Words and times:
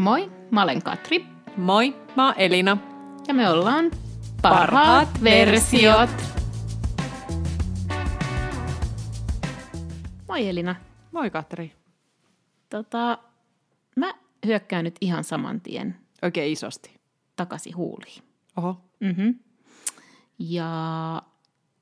Moi, 0.00 0.32
mä 0.50 0.62
olen 0.62 0.82
Katri. 0.82 1.26
Moi, 1.56 1.94
mä 2.16 2.26
oon 2.26 2.34
Elina. 2.38 2.78
Ja 3.28 3.34
me 3.34 3.50
ollaan 3.50 3.90
Parhaat, 4.42 4.70
Parhaat 4.70 5.24
versiot. 5.24 6.10
Moi 10.28 10.48
Elina. 10.48 10.76
Moi 11.12 11.30
Katri. 11.30 11.72
Tota, 12.70 13.18
mä 13.96 14.14
hyökkään 14.46 14.84
nyt 14.84 14.96
ihan 15.00 15.24
saman 15.24 15.60
tien. 15.60 15.96
Oikein 16.22 16.52
isosti. 16.52 17.00
Takaisin 17.36 17.76
huuliin. 17.76 18.22
Oho. 18.56 18.80
Mm-hmm. 19.00 19.34
Ja 20.38 21.22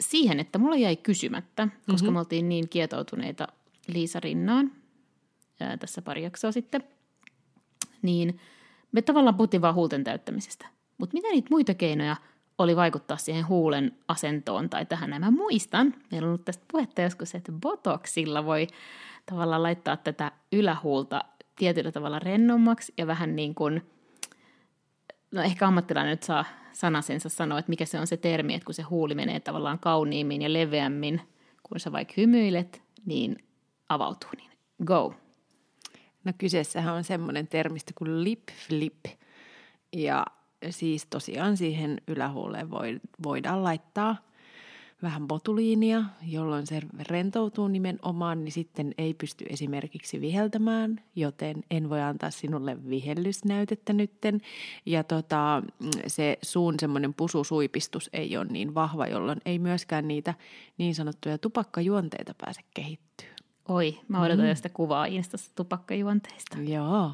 siihen, 0.00 0.40
että 0.40 0.58
mulla 0.58 0.76
jäi 0.76 0.96
kysymättä, 0.96 1.68
koska 1.86 1.92
mm-hmm. 1.92 2.12
me 2.12 2.18
oltiin 2.18 2.48
niin 2.48 2.68
kietoutuneita 2.68 3.48
Liisa 3.86 4.20
Rinnaan 4.20 4.72
ää, 5.60 5.76
tässä 5.76 6.02
pari 6.02 6.22
jaksoa 6.22 6.52
sitten, 6.52 6.84
niin 8.02 8.38
me 8.92 9.02
tavallaan 9.02 9.34
puhuttiin 9.34 9.62
vaan 9.62 9.74
huulten 9.74 10.04
täyttämisestä. 10.04 10.66
Mutta 10.98 11.14
mitä 11.14 11.28
niitä 11.28 11.48
muita 11.50 11.74
keinoja 11.74 12.16
oli 12.58 12.76
vaikuttaa 12.76 13.16
siihen 13.16 13.48
huulen 13.48 13.92
asentoon 14.08 14.70
tai 14.70 14.86
tähän? 14.86 15.10
Mä 15.20 15.30
muistan, 15.30 15.94
meillä 16.10 16.26
on 16.26 16.30
ollut 16.30 16.44
tästä 16.44 16.64
puhetta 16.72 17.02
joskus, 17.02 17.34
että 17.34 17.52
botoxilla 17.52 18.44
voi 18.44 18.66
tavallaan 19.26 19.62
laittaa 19.62 19.96
tätä 19.96 20.32
ylähuulta 20.52 21.24
tietyllä 21.56 21.92
tavalla 21.92 22.18
rennommaksi 22.18 22.92
ja 22.98 23.06
vähän 23.06 23.36
niin 23.36 23.54
kuin, 23.54 23.82
no 25.30 25.42
ehkä 25.42 25.66
ammattilainen 25.66 26.10
nyt 26.10 26.22
saa 26.22 26.44
sanasensa 26.72 27.28
sanoa, 27.28 27.58
että 27.58 27.70
mikä 27.70 27.84
se 27.84 28.00
on 28.00 28.06
se 28.06 28.16
termi, 28.16 28.54
että 28.54 28.66
kun 28.66 28.74
se 28.74 28.82
huuli 28.82 29.14
menee 29.14 29.40
tavallaan 29.40 29.78
kauniimmin 29.78 30.42
ja 30.42 30.52
leveämmin, 30.52 31.20
kun 31.62 31.80
sä 31.80 31.92
vaikka 31.92 32.14
hymyilet, 32.16 32.82
niin 33.06 33.36
avautuu. 33.88 34.30
Niin 34.36 34.50
go. 34.84 35.14
No 36.24 36.32
kyseessähän 36.38 36.94
on 36.94 37.04
semmoinen 37.04 37.48
termistö 37.48 37.92
kuin 37.94 38.24
lip 38.24 38.42
flip. 38.68 39.04
Ja 39.92 40.26
siis 40.70 41.06
tosiaan 41.06 41.56
siihen 41.56 42.00
ylähuuleen 42.08 42.70
voidaan 43.22 43.64
laittaa 43.64 44.16
vähän 45.02 45.28
botuliinia, 45.28 46.04
jolloin 46.26 46.66
se 46.66 46.82
rentoutuu 47.10 47.68
nimenomaan, 47.68 48.44
niin 48.44 48.52
sitten 48.52 48.94
ei 48.98 49.14
pysty 49.14 49.44
esimerkiksi 49.48 50.20
viheltämään, 50.20 51.00
joten 51.16 51.64
en 51.70 51.90
voi 51.90 52.00
antaa 52.00 52.30
sinulle 52.30 52.88
vihellysnäytettä 52.90 53.92
nytten. 53.92 54.40
Ja 54.86 55.04
tota, 55.04 55.62
se 56.06 56.38
suun 56.42 56.74
semmoinen 56.80 57.14
pususuipistus 57.14 58.10
ei 58.12 58.36
ole 58.36 58.46
niin 58.46 58.74
vahva, 58.74 59.06
jolloin 59.06 59.40
ei 59.44 59.58
myöskään 59.58 60.08
niitä 60.08 60.34
niin 60.78 60.94
sanottuja 60.94 61.38
tupakkajuonteita 61.38 62.34
pääse 62.38 62.60
kehittyä. 62.74 63.37
Oi, 63.68 64.00
mä 64.08 64.22
odotan 64.22 64.46
mm. 64.46 64.56
sitä 64.56 64.68
kuvaa 64.68 65.06
Instassa 65.06 65.50
tupakkajuonteista. 65.54 66.56
Joo, 66.58 67.12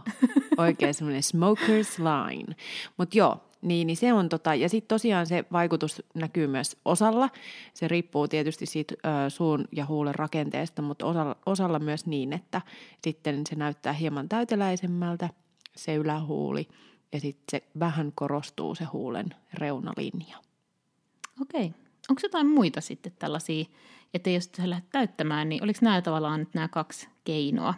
oikein 0.57 0.95
semmoinen 0.95 1.23
smoker's 1.23 2.03
line. 2.03 2.55
Mutta 2.97 3.19
joo, 3.19 3.45
niin, 3.63 3.87
niin 3.87 3.97
se 3.97 4.13
on 4.13 4.29
tota, 4.29 4.55
ja 4.55 4.69
sitten 4.69 4.89
tosiaan 4.89 5.27
se 5.27 5.45
vaikutus 5.53 6.03
näkyy 6.15 6.47
myös 6.47 6.77
osalla. 6.85 7.31
Se 7.75 7.89
riippuu 7.89 8.29
tietysti 8.29 8.67
siitä 8.67 8.95
ö, 9.05 9.31
suun 9.31 9.69
ja 9.73 9.87
huulen 9.87 10.15
rakenteesta, 10.15 10.83
mutta 10.83 11.07
osalla, 11.07 11.37
osalla 11.47 11.79
myös 11.79 12.07
niin, 12.07 12.33
että 12.33 12.61
sitten 13.03 13.43
se 13.49 13.55
näyttää 13.55 13.93
hieman 13.93 14.29
täyteläisemmältä 14.29 15.29
se 15.77 15.95
ylähuuli 15.95 16.69
ja 17.13 17.21
sitten 17.21 17.45
se 17.51 17.69
vähän 17.79 18.13
korostuu 18.15 18.75
se 18.75 18.85
huulen 18.85 19.27
reunalinja. 19.55 20.37
Okei. 21.43 21.73
Onko 22.11 22.21
jotain 22.23 22.47
muita 22.47 22.81
sitten 22.81 23.13
tällaisia, 23.19 23.65
että 24.15 24.31
jos 24.31 24.51
sä 24.57 24.71
lähdet 24.71 24.91
täyttämään, 24.91 25.49
niin 25.49 25.63
oliko 25.63 25.79
nämä 25.83 26.03
tavallaan 26.03 26.41
nyt 26.41 26.55
nämä 26.55 26.69
kaksi 26.69 27.09
keinoa, 27.25 27.75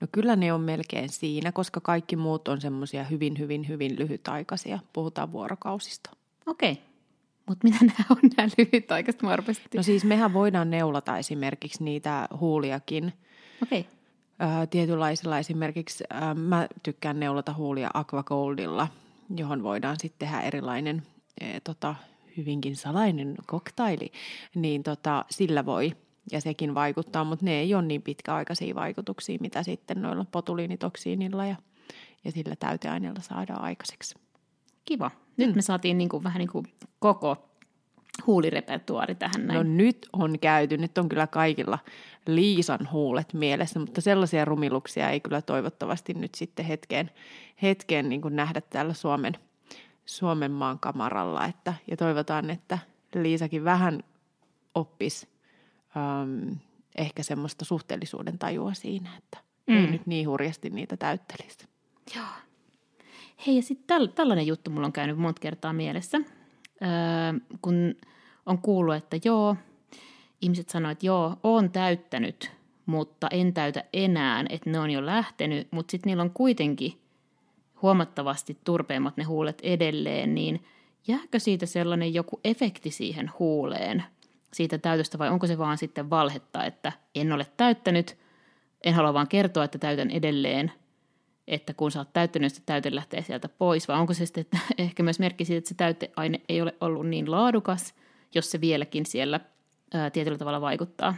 No 0.00 0.06
kyllä 0.12 0.36
ne 0.36 0.52
on 0.52 0.60
melkein 0.60 1.08
siinä, 1.08 1.52
koska 1.52 1.80
kaikki 1.80 2.16
muut 2.16 2.48
on 2.48 2.60
semmoisia 2.60 3.04
hyvin, 3.04 3.38
hyvin, 3.38 3.68
hyvin 3.68 3.98
lyhytaikaisia. 3.98 4.78
Puhutaan 4.92 5.32
vuorokausista. 5.32 6.10
Okei. 6.46 6.72
Okay. 6.72 6.84
Mutta 7.46 7.68
mitä 7.68 7.84
nämä 7.84 8.04
on 8.10 8.30
nämä 8.36 8.48
lyhytaikaiset? 8.58 9.22
Mä 9.22 9.36
No 9.74 9.82
siis 9.82 10.04
mehän 10.04 10.32
voidaan 10.32 10.70
neulata 10.70 11.18
esimerkiksi 11.18 11.84
niitä 11.84 12.28
huuliakin. 12.40 13.12
Okei. 13.62 13.80
Okay. 13.80 14.66
tietynlaisilla 14.66 15.38
esimerkiksi, 15.38 16.04
mä 16.34 16.68
tykkään 16.82 17.20
neulata 17.20 17.54
huulia 17.54 17.90
Aquacoldilla, 17.94 18.88
johon 19.36 19.62
voidaan 19.62 19.96
sitten 20.00 20.28
tehdä 20.28 20.40
erilainen 20.40 21.02
e, 21.40 21.60
tota, 21.60 21.94
hyvinkin 22.40 22.76
salainen 22.76 23.34
koktaili, 23.46 24.12
niin 24.54 24.82
tota, 24.82 25.24
sillä 25.30 25.66
voi– 25.66 25.92
ja 26.32 26.40
sekin 26.40 26.74
vaikuttaa, 26.74 27.24
mutta 27.24 27.44
ne 27.44 27.60
ei 27.60 27.74
ole 27.74 27.82
niin 27.82 28.02
pitkäaikaisia 28.02 28.74
vaikutuksia, 28.74 29.38
mitä 29.40 29.62
sitten 29.62 30.02
noilla 30.02 30.26
potuliinitoksiinilla 30.32 31.46
ja, 31.46 31.56
ja 32.24 32.32
sillä 32.32 32.56
täyteaineella 32.56 33.20
saadaan 33.20 33.62
aikaiseksi. 33.62 34.14
Kiva. 34.84 35.10
Nyt 35.36 35.50
mm. 35.50 35.56
me 35.56 35.62
saatiin 35.62 35.98
niin 35.98 36.08
kuin, 36.08 36.24
vähän 36.24 36.38
niin 36.38 36.50
kuin 36.50 36.66
koko 36.98 37.36
huulirepertuaari 38.26 39.14
tähän 39.14 39.46
näin. 39.46 39.56
No 39.56 39.62
nyt 39.62 40.08
on 40.12 40.38
käyty, 40.38 40.76
nyt 40.76 40.98
on 40.98 41.08
kyllä 41.08 41.26
kaikilla 41.26 41.78
Liisan 42.26 42.88
huulet 42.92 43.34
mielessä, 43.34 43.80
mutta 43.80 44.00
sellaisia 44.00 44.44
rumiluksia 44.44 45.10
ei 45.10 45.20
kyllä 45.20 45.42
toivottavasti 45.42 46.14
nyt 46.14 46.34
sitten 46.34 46.64
hetkeen, 46.64 47.10
hetkeen 47.62 48.08
niin 48.08 48.20
kuin 48.20 48.36
nähdä 48.36 48.60
täällä 48.60 48.94
Suomen, 48.94 49.36
Suomen 50.10 50.50
maan 50.50 50.78
kamaralla. 50.78 51.44
Että, 51.44 51.74
ja 51.90 51.96
toivotaan, 51.96 52.50
että 52.50 52.78
Liisakin 53.14 53.64
vähän 53.64 54.02
oppisi 54.74 55.28
äm, 55.96 56.56
ehkä 56.98 57.22
semmoista 57.22 57.64
suhteellisuuden 57.64 58.38
tajua 58.38 58.74
siinä, 58.74 59.10
että 59.18 59.38
mm. 59.66 59.76
ei 59.76 59.86
nyt 59.86 60.06
niin 60.06 60.28
hurjasti 60.28 60.70
niitä 60.70 60.96
täyttelisi. 60.96 61.68
Joo. 62.16 62.24
Hei, 63.46 63.56
ja 63.56 63.62
sitten 63.62 63.86
täl, 63.86 64.06
tällainen 64.06 64.46
juttu 64.46 64.70
mulla 64.70 64.86
on 64.86 64.92
käynyt 64.92 65.18
monta 65.18 65.40
kertaa 65.40 65.72
mielessä, 65.72 66.18
öö, 66.18 67.40
kun 67.62 67.94
on 68.46 68.58
kuullut, 68.58 68.94
että 68.94 69.16
joo, 69.24 69.56
ihmiset 70.40 70.68
sanoivat, 70.68 70.96
että 70.96 71.06
joo, 71.06 71.36
on 71.42 71.70
täyttänyt, 71.70 72.50
mutta 72.86 73.28
en 73.30 73.54
täytä 73.54 73.84
enää, 73.92 74.44
että 74.48 74.70
ne 74.70 74.80
on 74.80 74.90
jo 74.90 75.06
lähtenyt, 75.06 75.68
mutta 75.70 75.90
sitten 75.90 76.10
niillä 76.10 76.22
on 76.22 76.30
kuitenkin 76.30 76.99
huomattavasti 77.82 78.58
turpeimmat 78.64 79.16
ne 79.16 79.24
huulet 79.24 79.60
edelleen, 79.62 80.34
niin 80.34 80.64
jääkö 81.08 81.38
siitä 81.38 81.66
sellainen 81.66 82.14
joku 82.14 82.40
efekti 82.44 82.90
siihen 82.90 83.30
huuleen– 83.38 84.04
siitä 84.54 84.78
täytöstä 84.78 85.18
vai 85.18 85.30
onko 85.30 85.46
se 85.46 85.58
vaan 85.58 85.78
sitten 85.78 86.10
valhetta, 86.10 86.64
että 86.64 86.92
en 87.14 87.32
ole 87.32 87.46
täyttänyt, 87.56 88.18
en 88.84 88.94
halua 88.94 89.14
vaan 89.14 89.28
kertoa, 89.28 89.64
että 89.64 89.78
täytän 89.78 90.10
edelleen, 90.10 90.72
että 91.48 91.74
kun 91.74 91.90
sä 91.90 91.98
oot 91.98 92.12
täyttänyt, 92.12 92.52
että 92.52 92.62
täyte 92.66 92.94
lähtee 92.94 93.22
sieltä 93.22 93.48
pois, 93.48 93.88
vai 93.88 94.00
onko 94.00 94.14
se 94.14 94.26
sitten 94.26 94.40
että 94.40 94.58
ehkä 94.78 95.02
myös 95.02 95.18
merkki 95.18 95.44
siitä, 95.44 95.58
että 95.58 95.68
se 95.68 95.74
täyteaine 95.74 96.40
ei 96.48 96.62
ole 96.62 96.74
ollut 96.80 97.06
niin 97.06 97.30
laadukas, 97.30 97.94
jos 98.34 98.50
se 98.50 98.60
vieläkin 98.60 99.06
siellä 99.06 99.40
ää, 99.94 100.10
tietyllä 100.10 100.38
tavalla 100.38 100.60
vaikuttaa? 100.60 101.14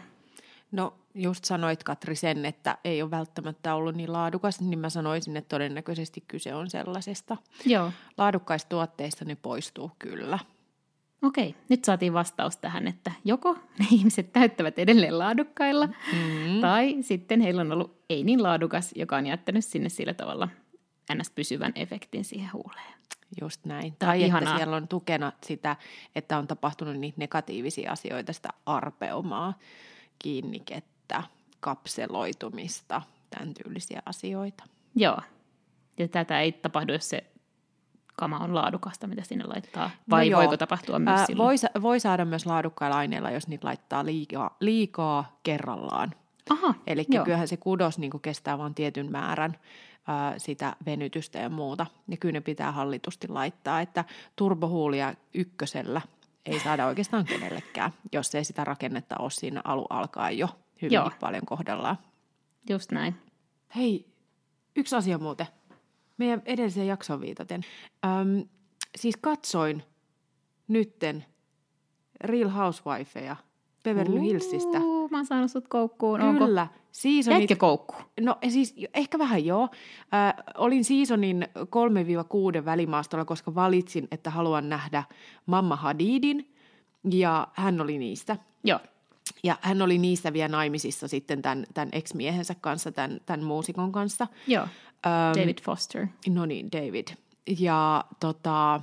No 0.73 0.95
just 1.15 1.45
sanoit 1.45 1.85
Katri 1.85 2.17
sen, 2.17 2.45
että 2.45 2.79
ei 2.85 3.03
ole 3.03 3.11
välttämättä 3.11 3.75
ollut 3.75 3.95
niin 3.95 4.13
laadukas, 4.13 4.61
niin 4.61 4.79
mä 4.79 4.91
sanoisin, 4.91 5.37
että 5.37 5.49
todennäköisesti 5.49 6.25
kyse 6.29 6.55
on 6.55 6.71
sellaisesta. 6.71 7.37
Joo. 7.67 7.93
Laadukkaista 8.19 8.69
tuotteista 8.69 9.25
ne 9.25 9.35
poistuu 9.35 9.91
kyllä. 9.99 10.39
Okei, 11.23 11.55
nyt 11.69 11.85
saatiin 11.85 12.13
vastaus 12.13 12.57
tähän, 12.57 12.89
että 12.89 13.13
joko 13.25 13.55
ne 13.55 13.87
ihmiset 13.97 14.33
täyttävät 14.33 14.79
edelleen 14.79 15.19
laadukkailla, 15.19 15.87
mm. 15.87 16.61
tai 16.61 16.97
sitten 17.01 17.41
heillä 17.41 17.61
on 17.61 17.73
ollut 17.73 18.03
ei 18.11 18.25
niin 18.25 18.43
laadukas, 18.43 18.93
joka 18.95 19.17
on 19.17 19.27
jättänyt 19.27 19.65
sinne 19.65 19.89
sillä 19.89 20.15
tavalla 20.15 20.49
ns. 21.15 21.31
pysyvän 21.31 21.73
efektin 21.75 22.25
siihen 22.25 22.53
huuleen. 22.53 22.95
Just 23.41 23.65
näin. 23.65 23.97
Tai 23.99 24.17
että 24.17 24.27
ihanaa. 24.27 24.57
siellä 24.57 24.77
on 24.77 24.89
tukena 24.89 25.33
sitä, 25.43 25.77
että 26.15 26.39
on 26.39 26.47
tapahtunut 26.47 26.97
niitä 26.97 27.19
negatiivisia 27.19 27.93
asioita, 27.93 28.33
sitä 28.33 28.49
arpeumaa, 28.67 29.55
kiinnikettä, 31.09 31.23
kapseloitumista, 31.61 33.03
tämän 33.31 33.55
tyylisiä 33.55 34.03
asioita. 34.07 34.65
Joo. 34.95 35.19
Ja 35.99 36.09
tätä 36.09 36.41
ei 36.41 36.53
tapahdu, 36.53 36.93
jos 36.93 37.09
se 37.09 37.25
kama 38.17 38.39
on 38.39 38.55
laadukasta, 38.55 39.07
mitä 39.07 39.23
sinne 39.23 39.45
laittaa? 39.45 39.91
Vai 40.11 40.31
no 40.31 40.39
voiko 40.39 40.57
tapahtua 40.57 40.99
myös 40.99 41.21
Ää, 41.21 41.27
voi, 41.37 41.55
voi 41.83 42.01
saada 42.01 42.25
myös 42.25 42.47
laadukkailla 42.47 42.97
aineilla, 42.97 43.31
jos 43.31 43.49
niitä 43.49 43.67
laittaa 43.67 44.05
liikaa, 44.05 44.57
liikaa 44.61 45.39
kerrallaan. 45.43 46.15
Aha, 46.51 46.75
Eli 46.87 47.05
kyllähän 47.25 47.49
se 47.49 47.57
kudos 47.57 47.99
niin 47.99 48.21
kestää 48.23 48.59
vain 48.59 48.75
tietyn 48.75 49.11
määrän 49.11 49.59
ää, 50.07 50.39
sitä 50.39 50.77
venytystä 50.87 51.39
ja 51.39 51.49
muuta. 51.49 51.87
Ja 52.09 52.17
kyllä 52.17 52.33
ne 52.33 52.41
pitää 52.41 52.73
hallitusti 52.73 53.29
laittaa, 53.29 53.81
että 53.81 54.05
turbohuulia 54.37 55.15
ykkösellä 55.35 56.01
ei 56.47 56.61
saada 56.61 56.87
oikeastaan 56.87 57.25
kenellekään, 57.25 57.93
jos 58.13 58.35
ei 58.35 58.45
sitä 58.45 58.65
rakennetta 58.65 59.17
ole 59.19 59.31
siinä 59.31 59.61
alu 59.65 59.87
alkaa 59.91 60.31
jo 60.31 60.49
hyvin 60.83 60.95
Joo. 60.95 61.11
paljon 61.21 61.47
kohdallaan. 61.47 61.99
Just 62.71 62.93
näin. 62.93 63.15
Hei, 63.77 64.07
yksi 64.77 64.97
asia 64.97 65.19
muuten 65.19 65.47
meidän 66.19 66.43
edelliseen 66.45 66.87
jaksoon 66.87 67.21
viitaten. 67.21 67.61
Öm, 68.05 68.45
siis 68.97 69.17
katsoin 69.21 69.83
nytten 70.69 71.25
Real 72.25 72.49
Housewifeja 72.49 73.37
Beverly 73.85 74.21
Hillsistä. 74.21 74.81
Uu, 74.81 75.09
mä 75.09 75.17
oon 75.19 75.27
saanut 75.27 75.51
sut 75.51 75.69
koukkuun. 75.69 76.21
Onko? 76.21 76.45
Kyllä. 76.47 76.67
Seasonit, 76.93 77.39
Jäitkö 77.41 77.57
koukkuun? 77.57 78.03
no 78.21 78.37
siis 78.49 78.75
jo- 78.77 78.89
ehkä 78.95 79.19
vähän 79.19 79.45
joo. 79.45 79.69
Äh, 80.15 80.35
olin 80.59 80.85
seasonin 80.85 81.47
3-6 82.61 82.65
välimaastolla, 82.65 83.25
koska 83.25 83.55
valitsin, 83.55 84.09
että 84.11 84.31
haluan 84.31 84.69
nähdä 84.69 85.05
Mamma 85.47 85.77
Hadidin. 85.77 86.55
Ja 87.11 87.49
hän 87.53 87.81
oli 87.81 87.99
niistä. 87.99 88.37
Joo. 88.65 88.79
Ja 89.43 89.59
hän 89.61 89.83
oli 89.83 89.99
niistä 89.99 90.33
vielä 90.33 90.49
naimisissa 90.49 91.09
sitten 91.09 91.43
tämän, 91.43 91.67
tämän 91.75 91.89
ex-miehensä 91.93 92.55
kanssa, 92.61 92.93
tämän, 92.93 93.21
tämän 93.27 93.45
muusikon 93.45 93.93
kanssa. 93.93 94.27
Joo. 94.47 94.63
Ähm, 95.07 95.41
David 95.41 95.59
Foster. 95.63 96.07
No 96.29 96.47
niin, 96.47 96.73
David. 96.73 97.09
Ja 97.59 98.05
tota, 98.21 98.81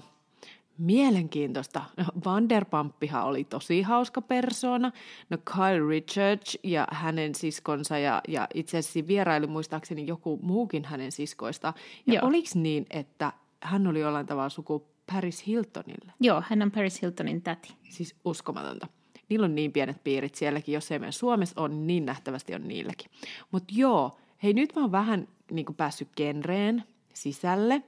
mielenkiintoista. 0.78 1.82
No, 1.98 3.24
oli 3.24 3.44
tosi 3.44 3.82
hauska 3.82 4.22
persona. 4.22 4.92
No 5.30 5.38
Kyle 5.38 5.90
Richards 5.90 6.58
ja 6.64 6.88
hänen 6.92 7.36
siskonsa 7.36 7.98
ja, 7.98 8.22
ja 8.28 8.48
itse 8.54 8.78
asiassa 8.78 9.08
vieraili 9.08 9.48
muistaakseni 9.48 10.08
joku 10.08 10.40
muukin 10.42 10.86
hänen 10.86 11.12
siskoista. 11.12 11.74
Ja 12.08 12.14
Joo. 12.14 12.28
oliko 12.28 12.50
niin, 12.54 12.86
että 12.90 13.34
hän 13.62 13.88
oli 13.88 14.00
jollain 14.00 14.26
tavalla 14.26 14.50
suku 14.50 14.88
Paris 15.14 15.48
Hiltonille? 15.48 16.14
Joo, 16.20 16.44
hän 16.50 16.62
on 16.62 16.72
Paris 16.72 17.02
Hiltonin 17.02 17.42
täti. 17.42 17.76
Siis 17.90 18.16
uskomatonta. 18.26 18.88
Niillä 19.30 19.46
on 19.46 19.56
niin 19.56 19.72
pienet 19.72 20.04
piirit 20.04 20.36
sielläkin, 20.36 20.74
jos 20.74 20.92
ei 20.92 21.00
meidän 21.00 21.14
Suomessa 21.14 21.62
on, 21.62 21.88
niin 21.88 22.06
nähtävästi 22.06 22.56
on 22.56 22.68
niilläkin. 22.68 23.12
Mutta 23.52 23.74
joo, 23.78 24.18
hei 24.44 24.54
nyt 24.54 24.76
mä 24.76 24.82
oon 24.82 24.92
vähän 24.92 25.28
niin 25.52 25.66
päässyt 25.78 26.08
genreen 26.16 26.84
sisälle. 27.14 27.84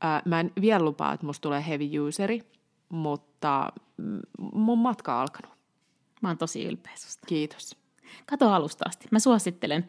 Ää, 0.00 0.22
mä 0.24 0.40
en 0.40 0.52
vielä 0.60 0.84
lupaa, 0.84 1.12
että 1.12 1.26
musta 1.26 1.42
tulee 1.42 1.66
heavy 1.66 1.98
useri, 2.08 2.42
mutta 2.88 3.72
mm, 3.96 4.20
mun 4.52 4.78
matka 4.78 5.14
on 5.14 5.20
alkanut. 5.20 5.58
Mä 6.22 6.28
oon 6.28 6.38
tosi 6.38 6.64
ylpeä 6.64 6.92
susta. 6.96 7.26
Kiitos. 7.26 7.76
Kato 8.26 8.52
alusta 8.52 8.84
asti. 8.88 9.08
Mä 9.10 9.18
suosittelen, 9.18 9.86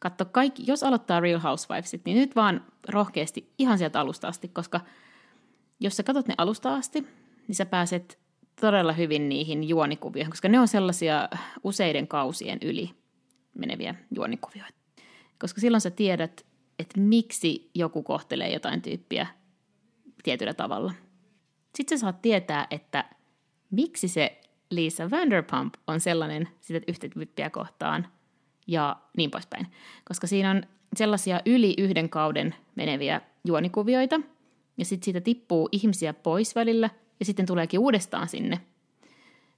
katso 0.00 0.24
kaikki, 0.24 0.62
jos 0.66 0.82
aloittaa 0.82 1.20
Real 1.20 1.40
Housewivesit, 1.40 2.04
niin 2.04 2.16
nyt 2.16 2.36
vaan 2.36 2.66
rohkeasti 2.88 3.52
ihan 3.58 3.78
sieltä 3.78 4.00
alusta 4.00 4.28
asti, 4.28 4.48
koska 4.48 4.80
jos 5.80 5.96
sä 5.96 6.02
katsot 6.02 6.28
ne 6.28 6.34
alusta 6.38 6.74
asti, 6.74 7.06
niin 7.48 7.56
sä 7.56 7.66
pääset 7.66 8.18
todella 8.60 8.92
hyvin 8.92 9.28
niihin 9.28 9.68
juonikuvioihin, 9.68 10.30
koska 10.30 10.48
ne 10.48 10.60
on 10.60 10.68
sellaisia 10.68 11.28
useiden 11.64 12.08
kausien 12.08 12.58
yli 12.62 12.90
meneviä 13.54 13.94
juonikuvioita. 14.14 14.74
Koska 15.38 15.60
silloin 15.60 15.80
sä 15.80 15.90
tiedät, 15.90 16.46
että 16.78 17.00
miksi 17.00 17.70
joku 17.74 18.02
kohtelee 18.02 18.52
jotain 18.52 18.82
tyyppiä 18.82 19.26
tietyllä 20.22 20.54
tavalla. 20.54 20.92
Sitten 21.74 21.98
sä 21.98 22.00
saat 22.00 22.22
tietää, 22.22 22.66
että 22.70 23.04
miksi 23.70 24.08
se 24.08 24.40
Lisa 24.70 25.10
Vanderpump 25.10 25.74
on 25.86 26.00
sellainen 26.00 26.48
sitä 26.60 26.80
yhtä 26.88 27.08
tyyppiä 27.08 27.50
kohtaan 27.50 28.06
ja 28.66 28.96
niin 29.16 29.30
poispäin. 29.30 29.66
Koska 30.04 30.26
siinä 30.26 30.50
on 30.50 30.62
sellaisia 30.96 31.40
yli 31.46 31.74
yhden 31.78 32.08
kauden 32.08 32.54
meneviä 32.74 33.20
juonikuvioita, 33.44 34.20
ja 34.78 34.84
sitten 34.84 35.04
siitä 35.04 35.20
tippuu 35.20 35.68
ihmisiä 35.72 36.14
pois 36.14 36.54
välillä, 36.54 36.90
ja 37.20 37.26
sitten 37.26 37.46
tuleekin 37.46 37.80
uudestaan 37.80 38.28
sinne 38.28 38.60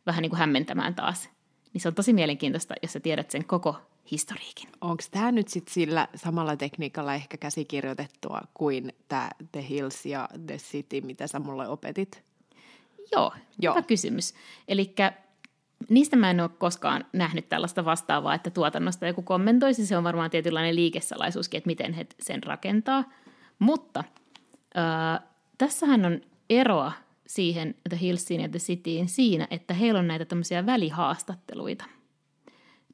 vähän 0.06 0.22
niin 0.22 0.30
kuin 0.30 0.38
hämmentämään 0.38 0.94
taas. 0.94 1.28
Niin 1.72 1.80
se 1.80 1.88
on 1.88 1.94
tosi 1.94 2.12
mielenkiintoista, 2.12 2.74
jos 2.82 2.92
sä 2.92 3.00
tiedät 3.00 3.30
sen 3.30 3.44
koko 3.44 3.76
historiikin. 4.10 4.68
Onko 4.80 5.02
tämä 5.10 5.32
nyt 5.32 5.48
sitten 5.48 5.74
sillä 5.74 6.08
samalla 6.14 6.56
tekniikalla 6.56 7.14
ehkä 7.14 7.36
käsikirjoitettua 7.36 8.40
kuin 8.54 8.92
tämä 9.08 9.30
The 9.52 9.68
Hills 9.68 10.06
ja 10.06 10.28
The 10.46 10.56
City, 10.56 11.00
mitä 11.00 11.26
sä 11.26 11.38
mulle 11.38 11.68
opetit? 11.68 12.22
Joo, 13.12 13.32
Joo. 13.60 13.74
Hyvä 13.74 13.82
kysymys. 13.82 14.34
Eli 14.68 14.94
niistä 15.88 16.16
mä 16.16 16.30
en 16.30 16.40
ole 16.40 16.50
koskaan 16.58 17.04
nähnyt 17.12 17.48
tällaista 17.48 17.84
vastaavaa, 17.84 18.34
että 18.34 18.50
tuotannosta 18.50 19.06
joku 19.06 19.22
kommentoisi. 19.22 19.86
Se 19.86 19.96
on 19.96 20.04
varmaan 20.04 20.30
tietynlainen 20.30 20.76
liikesalaisuuskin, 20.76 21.58
että 21.58 21.68
miten 21.68 21.92
he 21.92 22.06
sen 22.20 22.42
rakentaa. 22.42 23.04
Mutta 23.58 24.04
äh, 24.76 25.28
tässähän 25.58 26.04
on 26.04 26.20
eroa 26.50 26.92
siihen 27.34 27.74
The 27.88 27.98
Hillsiin 28.00 28.40
ja 28.40 28.48
The 28.48 28.58
Cityin 28.58 29.08
siinä, 29.08 29.48
että 29.50 29.74
heillä 29.74 30.00
on 30.00 30.08
näitä 30.08 30.24
tämmöisiä 30.24 30.66
välihaastatteluita 30.66 31.84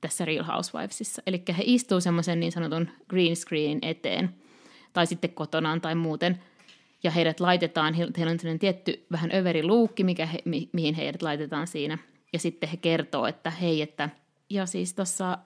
tässä 0.01 0.25
Real 0.25 0.45
Housewivesissa. 0.45 1.23
Eli 1.27 1.43
he 1.59 1.63
istuu 1.67 2.01
semmoisen 2.01 2.41
niin 2.41 2.53
sanotun 2.53 2.89
green 3.09 3.37
screenin 3.37 3.79
eteen, 3.83 4.35
tai 4.93 5.07
sitten 5.07 5.33
kotonaan 5.33 5.81
tai 5.81 5.95
muuten, 5.95 6.43
ja 7.03 7.11
heidät 7.11 7.41
laitetaan, 7.41 7.95
he- 7.95 8.09
heillä 8.17 8.31
on 8.31 8.39
sellainen 8.39 8.59
tietty 8.59 9.07
vähän 9.13 9.31
överi 9.35 9.67
luukki, 9.67 10.05
mikä 10.05 10.27
he, 10.27 10.39
mi, 10.45 10.69
mihin 10.73 10.95
heidät 10.95 11.23
laitetaan 11.23 11.67
siinä, 11.67 11.99
ja 12.33 12.39
sitten 12.39 12.69
he 12.69 12.77
kertoo, 12.77 13.27
että 13.27 13.51
hei, 13.51 13.83
että, 13.83 14.11
ja 14.51 14.67
siis 14.67 14.95
tuossa 14.95 15.39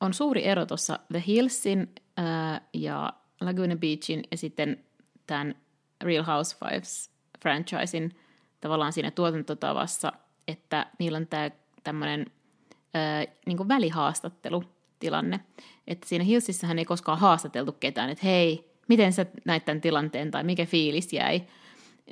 on 0.00 0.14
suuri 0.14 0.44
ero 0.44 0.66
tuossa 0.66 0.98
The 1.12 1.22
Hillsin 1.26 1.88
ää, 2.16 2.60
ja 2.74 3.12
Laguna 3.40 3.76
Beachin 3.76 4.22
ja 4.30 4.36
sitten 4.36 4.84
tämän 5.26 5.54
Real 6.02 6.24
Housewives 6.24 7.10
franchisein 7.42 8.14
tavallaan 8.60 8.92
siinä 8.92 9.10
tuotantotavassa, 9.10 10.12
että 10.48 10.86
niillä 10.98 11.16
on 11.16 11.26
tämä 11.26 11.50
tämmöinen 11.84 12.26
niin 13.46 13.68
välihaastattelutilanne. 13.68 15.40
Että 15.86 16.08
siinä 16.08 16.24
Hillsissähän 16.24 16.78
ei 16.78 16.84
koskaan 16.84 17.18
haastateltu 17.18 17.72
ketään, 17.72 18.10
että 18.10 18.26
hei, 18.26 18.70
miten 18.88 19.12
sä 19.12 19.26
näit 19.44 19.64
tämän 19.64 19.80
tilanteen 19.80 20.30
tai 20.30 20.44
mikä 20.44 20.66
fiilis 20.66 21.12
jäi. 21.12 21.42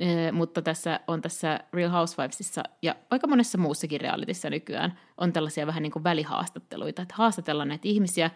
Ö, 0.01 0.33
mutta 0.33 0.63
tässä 0.63 1.01
on 1.07 1.23
tässä 1.23 1.61
Real 1.73 1.91
Housewivesissa 1.91 2.63
ja 2.83 2.95
aika 3.11 3.27
monessa 3.27 3.59
muussakin 3.59 4.01
realitissa 4.01 4.51
nykyään 4.51 4.99
on 5.17 5.33
tällaisia 5.33 5.67
vähän 5.67 5.83
niin 5.83 5.93
kuin 5.93 6.05
välihaastatteluita, 6.05 7.03
että 7.03 7.15
haastatellaan 7.19 7.69
näitä 7.69 7.89
ihmisiä, 7.89 8.31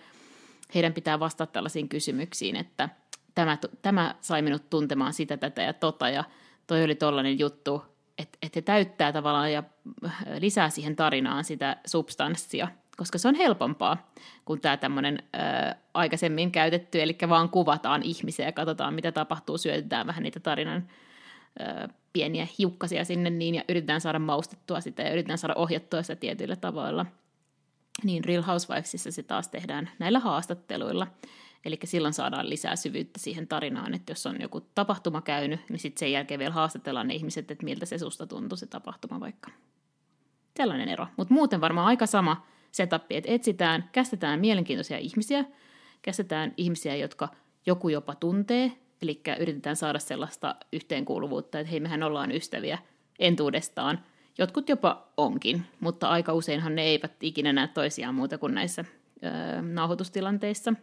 heidän 0.74 0.92
pitää 0.92 1.20
vastata 1.20 1.52
tällaisiin 1.52 1.88
kysymyksiin, 1.88 2.56
että 2.56 2.88
tämä, 3.34 3.58
tämä 3.82 4.14
sai 4.20 4.42
minut 4.42 4.70
tuntemaan 4.70 5.12
sitä, 5.12 5.36
tätä 5.36 5.62
ja 5.62 5.72
tota 5.72 6.08
ja 6.08 6.24
toi 6.66 6.84
oli 6.84 6.94
tollainen 6.94 7.38
juttu, 7.38 7.91
että, 8.18 8.38
että 8.42 8.56
he 8.56 8.62
täyttää 8.62 9.12
tavallaan 9.12 9.52
ja 9.52 9.62
lisää 10.38 10.70
siihen 10.70 10.96
tarinaan 10.96 11.44
sitä 11.44 11.76
substanssia, 11.86 12.68
koska 12.96 13.18
se 13.18 13.28
on 13.28 13.34
helpompaa 13.34 14.12
kuin 14.44 14.60
tämä 14.60 14.76
tämmöinen 14.76 15.22
aikaisemmin 15.94 16.52
käytetty, 16.52 17.02
eli 17.02 17.16
vaan 17.28 17.48
kuvataan 17.48 18.02
ihmisiä 18.02 18.46
ja 18.46 18.52
katsotaan, 18.52 18.94
mitä 18.94 19.12
tapahtuu, 19.12 19.58
syötetään 19.58 20.06
vähän 20.06 20.22
niitä 20.22 20.40
tarinan 20.40 20.88
ö, 21.60 21.88
pieniä 22.12 22.46
hiukkasia 22.58 23.04
sinne 23.04 23.30
niin, 23.30 23.54
ja 23.54 23.64
yritetään 23.68 24.00
saada 24.00 24.18
maustettua 24.18 24.80
sitä 24.80 25.02
ja 25.02 25.12
yritetään 25.12 25.38
saada 25.38 25.54
ohjattua 25.54 26.02
sitä 26.02 26.16
tietyillä 26.16 26.56
tavoilla. 26.56 27.06
Niin 28.04 28.24
Real 28.24 28.42
Housewivesissa 28.42 29.12
se 29.12 29.22
taas 29.22 29.48
tehdään 29.48 29.90
näillä 29.98 30.18
haastatteluilla. 30.18 31.06
Eli 31.64 31.78
silloin 31.84 32.14
saadaan 32.14 32.50
lisää 32.50 32.76
syvyyttä 32.76 33.20
siihen 33.20 33.48
tarinaan, 33.48 33.94
että 33.94 34.10
jos 34.10 34.26
on 34.26 34.40
joku 34.40 34.60
tapahtuma 34.60 35.22
käynyt, 35.22 35.60
niin 35.68 35.78
sitten 35.78 36.00
sen 36.00 36.12
jälkeen 36.12 36.38
vielä 36.38 36.54
haastatellaan 36.54 37.08
ne 37.08 37.14
ihmiset, 37.14 37.50
että 37.50 37.64
miltä 37.64 37.86
se 37.86 37.98
susta 37.98 38.26
tuntui 38.26 38.58
se 38.58 38.66
tapahtuma 38.66 39.20
vaikka. 39.20 39.50
Sellainen 40.56 40.88
ero. 40.88 41.06
Mutta 41.16 41.34
muuten 41.34 41.60
varmaan 41.60 41.86
aika 41.86 42.06
sama 42.06 42.46
setup, 42.72 43.02
että 43.10 43.30
etsitään, 43.32 43.88
kästetään 43.92 44.40
mielenkiintoisia 44.40 44.98
ihmisiä, 44.98 45.44
kästetään 46.02 46.54
ihmisiä, 46.56 46.96
jotka 46.96 47.28
joku 47.66 47.88
jopa 47.88 48.14
tuntee, 48.14 48.72
eli 49.02 49.20
yritetään 49.40 49.76
saada 49.76 49.98
sellaista 49.98 50.54
yhteenkuuluvuutta, 50.72 51.58
että 51.58 51.70
hei, 51.70 51.80
mehän 51.80 52.02
ollaan 52.02 52.32
ystäviä 52.32 52.78
entuudestaan. 53.18 54.04
Jotkut 54.38 54.68
jopa 54.68 55.08
onkin, 55.16 55.62
mutta 55.80 56.08
aika 56.08 56.32
useinhan 56.32 56.74
ne 56.74 56.82
eivät 56.82 57.12
ikinä 57.20 57.52
näe 57.52 57.68
toisiaan 57.68 58.14
muuta 58.14 58.38
kuin 58.38 58.54
näissä 58.54 58.84
öö, 59.24 59.62
nauhoitustilanteissa. 59.62 60.74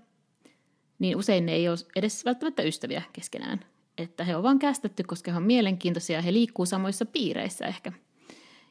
Niin 0.99 1.17
usein 1.17 1.45
ne 1.45 1.51
ei 1.51 1.69
ole 1.69 1.77
edes 1.95 2.25
välttämättä 2.25 2.63
ystäviä 2.63 3.01
keskenään. 3.13 3.59
Että 3.97 4.23
he 4.23 4.35
on 4.35 4.43
vaan 4.43 4.59
kästetty, 4.59 5.03
koska 5.03 5.31
he 5.31 5.37
on 5.37 5.43
mielenkiintoisia 5.43 6.15
ja 6.15 6.21
he 6.21 6.33
liikkuu 6.33 6.65
samoissa 6.65 7.05
piireissä 7.05 7.65
ehkä. 7.65 7.91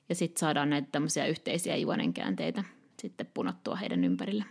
Ja 0.09 0.15
sitten 0.15 0.41
saadaan 0.41 0.71
näitä 0.71 0.89
tämmöisiä 0.93 1.27
yhteisiä 1.27 1.77
juonenkäänteitä 1.77 2.65
sitten 3.03 3.31
punottua 3.35 3.77
heidän 3.77 4.05
ympärillä. 4.05 4.45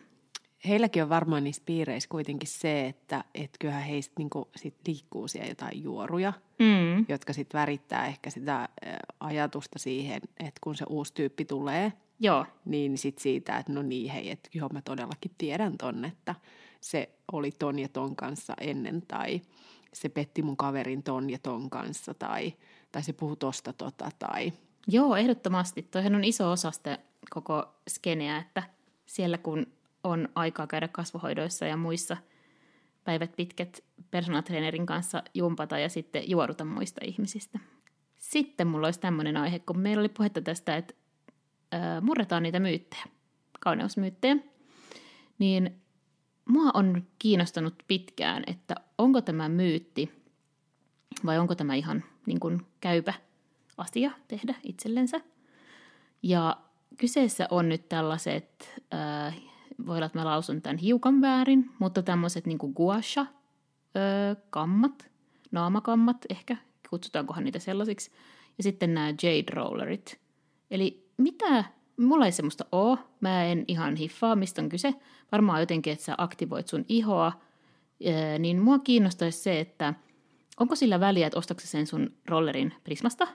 Heilläkin 0.68 1.04
on 1.04 1.10
varmaan 1.10 1.44
niissä 1.44 1.62
piireissä 1.66 2.10
kuitenkin 2.10 2.50
se, 2.50 2.88
että 2.88 3.24
et 3.36 3.50
kyllähän 3.60 3.84
heistä 3.84 4.14
niinku 4.18 4.50
sit 4.56 4.76
liikkuu 4.88 5.28
siellä 5.28 5.50
jotain 5.50 5.84
juoruja, 5.84 6.34
Mm. 6.60 7.06
jotka 7.10 7.34
sitten 7.34 7.60
värittää 7.60 8.08
ehkä 8.08 8.30
sitä 8.30 8.70
ajatusta 9.20 9.80
siihen, 9.80 10.22
että 10.40 10.60
kun 10.62 10.76
se 10.76 10.86
uusi 10.90 11.14
tyyppi 11.14 11.46
tulee, 11.46 11.94
Joo, 12.20 12.46
niin 12.66 12.98
sit 12.98 13.18
siitä, 13.18 13.58
että 13.58 13.74
no 13.74 13.82
niin 13.82 14.12
hei, 14.12 14.32
että 14.32 14.50
joo 14.54 14.70
mä 14.74 14.82
todellakin 14.82 15.32
tiedän 15.38 15.78
ton, 15.78 16.06
että 16.06 16.36
se 16.90 17.10
oli 17.32 17.52
ton 17.52 17.80
ja 17.80 17.88
ton 17.88 18.16
kanssa 18.16 18.54
ennen 18.62 19.02
tai 19.02 19.42
se 19.94 20.10
petti 20.10 20.42
mun 20.42 20.58
kaverin 20.58 21.04
ton 21.04 21.30
ja 21.30 21.38
ton 21.44 21.70
kanssa 21.70 22.14
tai, 22.14 22.54
tai 22.92 23.04
se 23.04 23.14
puhui 23.14 23.38
tosta 23.38 23.74
tota 23.74 24.10
tai 24.20 24.54
Joo, 24.88 25.16
ehdottomasti. 25.16 25.82
Toihan 25.82 26.16
on 26.16 26.24
iso 26.24 26.52
osa 26.52 26.72
sitä 26.72 27.00
koko 27.30 27.76
skeneä, 27.90 28.38
että 28.38 28.64
siellä 29.06 29.38
kun 29.38 29.68
on 30.04 30.30
aikaa 30.36 30.68
käydä 30.68 30.88
kasvohoidoissa 30.88 31.66
ja 31.66 31.78
muissa 31.78 32.18
päivät 33.04 33.36
pitkät 33.36 33.84
personal 34.12 34.44
kanssa 34.86 35.24
jumpata 35.34 35.80
ja 35.80 35.90
sitten 35.90 36.30
juoruta 36.30 36.66
muista 36.66 37.02
ihmisistä. 37.04 37.60
Sitten 38.18 38.68
mulla 38.68 38.88
olisi 38.88 39.00
tämmöinen 39.00 39.38
aihe, 39.38 39.60
kun 39.60 39.80
meillä 39.80 40.02
oli 40.02 40.10
puhetta 40.10 40.42
tästä, 40.42 40.78
että 40.78 40.94
murretaan 42.02 42.44
niitä 42.44 42.60
myyttejä, 42.60 43.04
kauneusmyyttejä, 43.60 44.38
niin 45.40 45.82
mua 46.48 46.72
on 46.74 47.04
kiinnostanut 47.20 47.74
pitkään, 47.88 48.44
että 48.48 48.76
onko 48.98 49.22
tämä 49.22 49.50
myytti 49.50 50.12
vai 51.26 51.40
onko 51.40 51.56
tämä 51.56 51.76
ihan 51.76 52.04
niin 52.26 52.40
kuin 52.40 52.66
käypä 52.82 53.14
asia 53.78 54.12
tehdä 54.28 54.56
itsellensä. 54.64 55.22
Ja 56.24 56.58
kyseessä 56.98 57.48
on 57.52 57.70
nyt 57.70 57.90
tällaiset, 57.90 58.82
äh, 58.94 59.38
voi 59.86 59.96
olla, 59.96 60.06
että 60.06 60.20
mä 60.20 60.26
lausun 60.26 60.62
tämän 60.62 60.78
hiukan 60.78 61.22
väärin, 61.22 61.72
mutta 61.80 62.04
tämmöiset 62.04 62.46
niin 62.46 62.58
guasha 62.76 63.22
äh, 63.22 64.38
kammat, 64.50 65.10
naamakammat 65.52 66.18
ehkä, 66.30 66.58
kutsutaankohan 66.90 67.44
niitä 67.44 67.60
sellaisiksi, 67.60 68.12
ja 68.58 68.64
sitten 68.64 68.94
nämä 68.94 69.10
jade 69.10 69.52
rollerit. 69.54 70.20
Eli 70.72 71.10
mitä, 71.18 71.64
mulla 71.98 72.26
ei 72.26 72.32
semmoista 72.32 72.66
oo, 72.72 72.98
mä 73.20 73.44
en 73.46 73.66
ihan 73.68 73.96
hiffaa, 73.96 74.36
mistä 74.36 74.62
on 74.62 74.70
kyse, 74.70 74.94
varmaan 75.32 75.60
jotenkin, 75.60 75.94
että 75.94 76.06
sä 76.06 76.16
aktivoit 76.18 76.68
sun 76.68 76.86
ihoa, 76.90 77.32
niin 78.40 78.62
mua 78.62 78.80
kiinnostaisi 78.80 79.40
se, 79.40 79.60
että 79.60 79.94
onko 80.60 80.76
sillä 80.76 81.00
väliä, 81.00 81.28
että 81.28 81.40
ostatko 81.40 81.64
sen 81.66 81.88
sun 81.88 82.14
rollerin 82.26 82.74
Prismasta, 82.84 83.28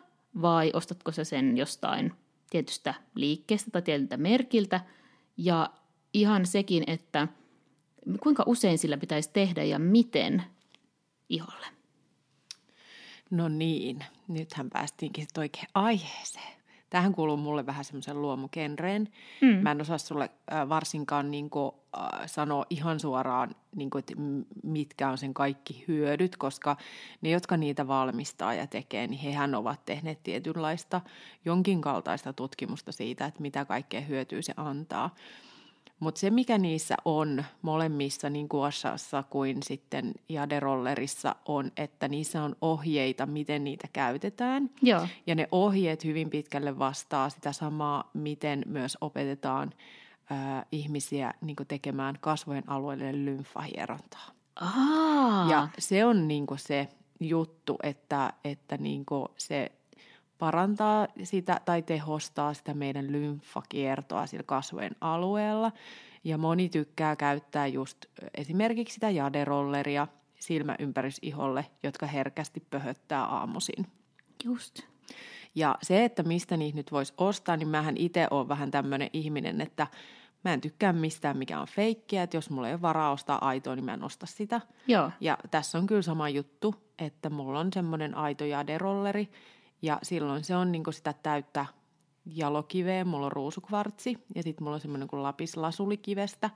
vai 0.42 0.70
ostatko 0.74 1.12
sä 1.12 1.24
sen 1.24 1.56
jostain 1.56 2.12
tietystä 2.50 2.94
liikkeestä 3.14 3.70
tai 3.70 3.82
tietyltä 3.82 4.16
merkiltä, 4.16 4.80
ja 5.36 5.70
ihan 6.14 6.46
sekin, 6.46 6.84
että 6.86 7.28
kuinka 8.22 8.42
usein 8.46 8.78
sillä 8.78 8.96
pitäisi 8.96 9.30
tehdä 9.32 9.64
ja 9.64 9.78
miten 9.78 10.42
iholle. 11.28 11.66
No 13.30 13.48
niin, 13.48 14.04
nythän 14.28 14.70
päästiinkin 14.70 15.26
oikein 15.38 15.66
aiheeseen. 15.74 16.61
Tähän 16.92 17.12
kuuluu 17.12 17.36
mulle 17.36 17.66
vähän 17.66 17.84
semmoisen 17.84 18.22
luomukenreen. 18.22 19.08
Mm. 19.40 19.48
Mä 19.48 19.70
en 19.70 19.80
osaa 19.80 19.98
sulle 19.98 20.30
äh, 20.52 20.68
varsinkaan 20.68 21.30
niin 21.30 21.50
kuin, 21.50 21.72
äh, 21.98 22.26
sanoa 22.26 22.66
ihan 22.70 23.00
suoraan, 23.00 23.54
niin 23.76 23.90
kuin, 23.90 24.00
että 24.00 24.14
mitkä 24.62 25.08
on 25.08 25.18
sen 25.18 25.34
kaikki 25.34 25.84
hyödyt, 25.88 26.36
koska 26.36 26.76
ne, 27.20 27.30
jotka 27.30 27.56
niitä 27.56 27.88
valmistaa 27.88 28.54
ja 28.54 28.66
tekee, 28.66 29.06
niin 29.06 29.20
hehän 29.20 29.54
ovat 29.54 29.84
tehneet 29.84 30.22
tietynlaista 30.22 31.00
jonkin 31.44 31.80
kaltaista 31.80 32.32
tutkimusta 32.32 32.92
siitä, 32.92 33.26
että 33.26 33.42
mitä 33.42 33.64
kaikkea 33.64 34.00
hyötyä 34.00 34.42
se 34.42 34.54
antaa. 34.56 35.14
Mutta 36.02 36.18
se, 36.18 36.30
mikä 36.30 36.58
niissä 36.58 36.94
on 37.04 37.44
molemmissa, 37.62 38.30
niin 38.30 38.46
Guashassa 38.50 39.22
kuin 39.30 39.62
sitten 39.62 40.12
Jaderollerissa, 40.28 41.36
on, 41.46 41.72
että 41.76 42.08
niissä 42.08 42.42
on 42.42 42.56
ohjeita, 42.60 43.26
miten 43.26 43.64
niitä 43.64 43.88
käytetään. 43.92 44.70
Joo. 44.82 45.08
Ja 45.26 45.34
ne 45.34 45.48
ohjeet 45.52 46.04
hyvin 46.04 46.30
pitkälle 46.30 46.78
vastaa 46.78 47.30
sitä 47.30 47.52
samaa, 47.52 48.10
miten 48.14 48.62
myös 48.66 48.98
opetetaan 49.00 49.72
äh, 50.32 50.66
ihmisiä 50.72 51.34
niin 51.40 51.56
tekemään 51.68 52.18
kasvojen 52.20 52.68
alueelle 52.68 53.24
lymfahierontaa. 53.24 54.30
Aa. 54.60 55.50
Ja 55.50 55.68
se 55.78 56.04
on 56.04 56.28
niin 56.28 56.46
se 56.56 56.88
juttu, 57.20 57.78
että, 57.82 58.32
että 58.44 58.76
niin 58.76 59.04
se 59.36 59.72
parantaa 60.42 61.08
sitä 61.22 61.60
tai 61.64 61.82
tehostaa 61.82 62.54
sitä 62.54 62.74
meidän 62.74 63.12
lymfakiertoa 63.12 64.26
sillä 64.26 64.42
kasvojen 64.46 64.96
alueella. 65.00 65.72
Ja 66.24 66.38
moni 66.38 66.68
tykkää 66.68 67.16
käyttää 67.16 67.66
just 67.66 68.06
esimerkiksi 68.34 68.94
sitä 68.94 69.10
jaderolleria 69.10 70.06
silmäympärysiholle, 70.38 71.66
jotka 71.82 72.06
herkästi 72.06 72.60
pöhöttää 72.70 73.24
aamuisin. 73.24 73.86
Just. 74.44 74.80
Ja 75.54 75.78
se, 75.82 76.04
että 76.04 76.22
mistä 76.22 76.56
niitä 76.56 76.76
nyt 76.76 76.92
voisi 76.92 77.14
ostaa, 77.18 77.56
niin 77.56 77.68
mähän 77.68 77.96
itse 77.96 78.26
olen 78.30 78.48
vähän 78.48 78.70
tämmöinen 78.70 79.10
ihminen, 79.12 79.60
että 79.60 79.86
mä 80.44 80.52
en 80.52 80.60
tykkää 80.60 80.92
mistään 80.92 81.36
mikä 81.36 81.60
on 81.60 81.66
feikkiä, 81.66 82.22
että 82.22 82.36
jos 82.36 82.50
mulla 82.50 82.68
ei 82.68 82.74
ole 82.74 82.82
varaa 82.82 83.12
ostaa 83.12 83.46
aitoa, 83.48 83.76
niin 83.76 83.84
mä 83.84 83.94
en 83.94 84.04
osta 84.04 84.26
sitä. 84.26 84.60
Joo. 84.86 85.10
Ja 85.20 85.38
tässä 85.50 85.78
on 85.78 85.86
kyllä 85.86 86.02
sama 86.02 86.28
juttu, 86.28 86.74
että 86.98 87.30
mulla 87.30 87.60
on 87.60 87.72
semmoinen 87.72 88.16
aito 88.16 88.44
jaderolleri, 88.44 89.28
ja 89.82 89.98
silloin 90.02 90.44
se 90.44 90.56
on 90.56 90.72
niin 90.72 90.84
sitä 90.90 91.14
täyttä 91.22 91.66
jalokiveä, 92.26 93.04
mulla 93.04 93.26
on 93.26 93.32
ruusukvartsi 93.32 94.18
ja 94.34 94.42
sitten 94.42 94.64
mulla 94.64 94.74
on 94.74 94.80
semmoinen 94.80 95.08
kuin 95.08 95.22
lapis 95.22 95.56
lasulikivestä, 95.56 96.50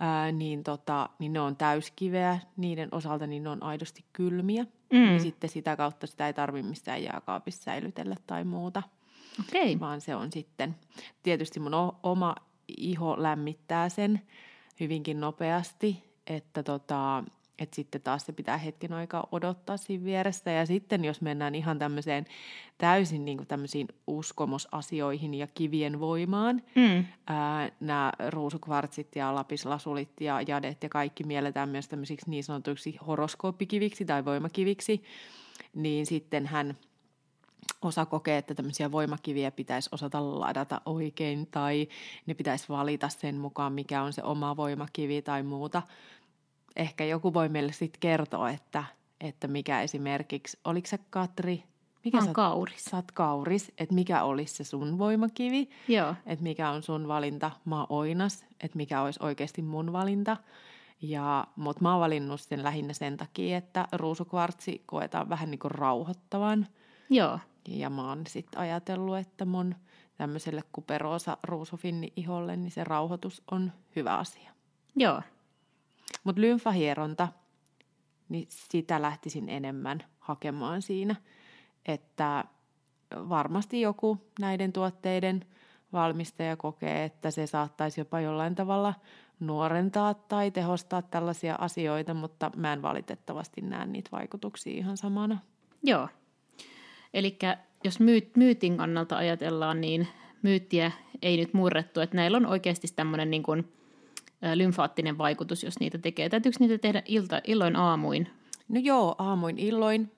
ää, 0.00 0.32
niin, 0.32 0.64
tota, 0.64 1.08
niin 1.18 1.32
ne 1.32 1.40
on 1.40 1.56
täyskiveä, 1.56 2.38
niiden 2.56 2.88
osalta 2.92 3.26
niin 3.26 3.42
ne 3.42 3.50
on 3.50 3.62
aidosti 3.62 4.04
kylmiä. 4.12 4.66
Mm. 4.92 5.12
Ja 5.12 5.20
sitten 5.20 5.50
sitä 5.50 5.76
kautta 5.76 6.06
sitä 6.06 6.26
ei 6.26 6.34
tarvitse 6.34 6.68
mistään 6.68 7.02
jääkaapissa 7.02 7.62
säilytellä 7.62 8.16
tai 8.26 8.44
muuta. 8.44 8.82
Okay. 9.40 9.80
Vaan 9.80 10.00
se 10.00 10.16
on 10.16 10.32
sitten, 10.32 10.76
tietysti 11.22 11.60
mun 11.60 11.74
oma 12.02 12.34
iho 12.76 13.22
lämmittää 13.22 13.88
sen 13.88 14.22
hyvinkin 14.80 15.20
nopeasti, 15.20 16.04
että 16.26 16.62
tota, 16.62 17.24
että 17.58 17.76
sitten 17.76 18.00
taas 18.00 18.26
se 18.26 18.32
pitää 18.32 18.56
hetken 18.56 18.92
aikaa 18.92 19.28
odottaa 19.32 19.76
siinä 19.76 20.04
vieressä. 20.04 20.50
Ja 20.50 20.66
sitten 20.66 21.04
jos 21.04 21.20
mennään 21.20 21.54
ihan 21.54 21.78
tämmöiseen 21.78 22.26
täysin 22.78 23.24
niin 23.24 23.36
kuin 23.36 23.46
tämmöisiin 23.46 23.88
uskomusasioihin 24.06 25.34
ja 25.34 25.46
kivien 25.46 26.00
voimaan, 26.00 26.62
mm. 26.74 27.04
nämä 27.80 28.12
ruusukvartsit 28.28 29.16
ja 29.16 29.34
lapislasulit 29.34 30.20
ja 30.20 30.40
jadet 30.46 30.82
ja 30.82 30.88
kaikki 30.88 31.24
mielletään 31.24 31.68
myös 31.68 31.88
tämmöisiksi 31.88 32.30
niin 32.30 32.44
sanotuiksi 32.44 32.98
horoskooppikiviksi 33.06 34.04
tai 34.04 34.24
voimakiviksi, 34.24 35.02
niin 35.74 36.06
sitten 36.06 36.46
hän 36.46 36.76
osa 37.82 38.06
kokee, 38.06 38.38
että 38.38 38.54
tämmöisiä 38.54 38.92
voimakiviä 38.92 39.50
pitäisi 39.50 39.88
osata 39.92 40.40
ladata 40.40 40.80
oikein 40.86 41.46
tai 41.46 41.88
ne 42.26 42.34
pitäisi 42.34 42.68
valita 42.68 43.08
sen 43.08 43.36
mukaan, 43.36 43.72
mikä 43.72 44.02
on 44.02 44.12
se 44.12 44.22
oma 44.22 44.56
voimakivi 44.56 45.22
tai 45.22 45.42
muuta– 45.42 45.82
ehkä 46.76 47.04
joku 47.04 47.34
voi 47.34 47.48
meille 47.48 47.72
sitten 47.72 48.00
kertoa, 48.00 48.50
että, 48.50 48.84
että 49.20 49.48
mikä 49.48 49.82
esimerkiksi, 49.82 50.58
oliko 50.64 50.86
se 50.86 50.98
Katri? 51.10 51.64
Mikä 52.04 52.24
sä, 52.24 52.32
kauris. 52.32 52.84
Sä 52.84 52.96
oot 52.96 53.12
kauris, 53.12 53.72
että 53.78 53.94
mikä 53.94 54.22
olisi 54.22 54.54
se 54.54 54.64
sun 54.64 54.98
voimakivi, 54.98 55.68
Joo. 55.88 56.14
että 56.26 56.42
mikä 56.42 56.70
on 56.70 56.82
sun 56.82 57.08
valinta. 57.08 57.50
Mä 57.64 57.76
oon 57.76 57.86
oinas, 57.88 58.46
että 58.60 58.76
mikä 58.76 59.02
olisi 59.02 59.20
oikeasti 59.22 59.62
mun 59.62 59.92
valinta. 59.92 60.36
Ja, 61.02 61.46
mutta 61.56 61.82
mä 61.82 61.92
oon 61.92 62.00
valinnut 62.00 62.40
sen 62.40 62.64
lähinnä 62.64 62.92
sen 62.92 63.16
takia, 63.16 63.58
että 63.58 63.88
ruusukvartsi 63.92 64.82
koetaan 64.86 65.28
vähän 65.28 65.50
niin 65.50 65.58
kuin 65.58 65.70
rauhoittavan. 65.70 66.66
Joo. 67.10 67.38
Ja 67.68 67.90
mä 67.90 68.08
oon 68.08 68.22
sitten 68.28 68.60
ajatellut, 68.60 69.16
että 69.18 69.44
mun 69.44 69.74
tämmöiselle 70.16 70.62
kuperoosa 70.72 71.36
ruusufinni 71.42 72.12
iholle, 72.16 72.56
niin 72.56 72.70
se 72.70 72.84
rauhoitus 72.84 73.42
on 73.50 73.72
hyvä 73.96 74.16
asia. 74.16 74.50
Joo. 74.96 75.22
Mutta 76.24 76.40
lymfahieronta, 76.40 77.28
niin 78.28 78.46
sitä 78.50 79.02
lähtisin 79.02 79.48
enemmän 79.48 80.04
hakemaan 80.18 80.82
siinä, 80.82 81.16
että 81.86 82.44
varmasti 83.14 83.80
joku 83.80 84.18
näiden 84.40 84.72
tuotteiden 84.72 85.44
valmistaja 85.92 86.56
kokee, 86.56 87.04
että 87.04 87.30
se 87.30 87.46
saattaisi 87.46 88.00
jopa 88.00 88.20
jollain 88.20 88.54
tavalla 88.54 88.94
nuorentaa 89.40 90.14
tai 90.14 90.50
tehostaa 90.50 91.02
tällaisia 91.02 91.54
asioita, 91.58 92.14
mutta 92.14 92.50
mä 92.56 92.72
en 92.72 92.82
valitettavasti 92.82 93.60
näe 93.60 93.86
niitä 93.86 94.10
vaikutuksia 94.12 94.78
ihan 94.78 94.96
samana. 94.96 95.38
Joo. 95.82 96.08
Eli 97.14 97.38
jos 97.84 98.00
myyt, 98.00 98.36
myytin 98.36 98.76
kannalta 98.76 99.16
ajatellaan, 99.16 99.80
niin 99.80 100.08
myyttiä 100.42 100.92
ei 101.22 101.36
nyt 101.36 101.54
murrettu, 101.54 102.00
että 102.00 102.16
näillä 102.16 102.36
on 102.36 102.46
oikeasti 102.46 102.88
tämmöinen 102.96 103.30
niin 103.30 103.42
kuin 103.42 103.72
lymfaattinen 104.54 105.18
vaikutus, 105.18 105.64
jos 105.64 105.80
niitä 105.80 105.98
tekee. 105.98 106.28
Täytyykö 106.28 106.56
niitä 106.60 106.78
tehdä 106.78 107.02
ilta, 107.04 107.40
illoin 107.44 107.76
aamuin? 107.76 108.28
No 108.68 108.80
joo, 108.80 109.14
aamuin 109.18 109.58
illoin, 109.58 110.12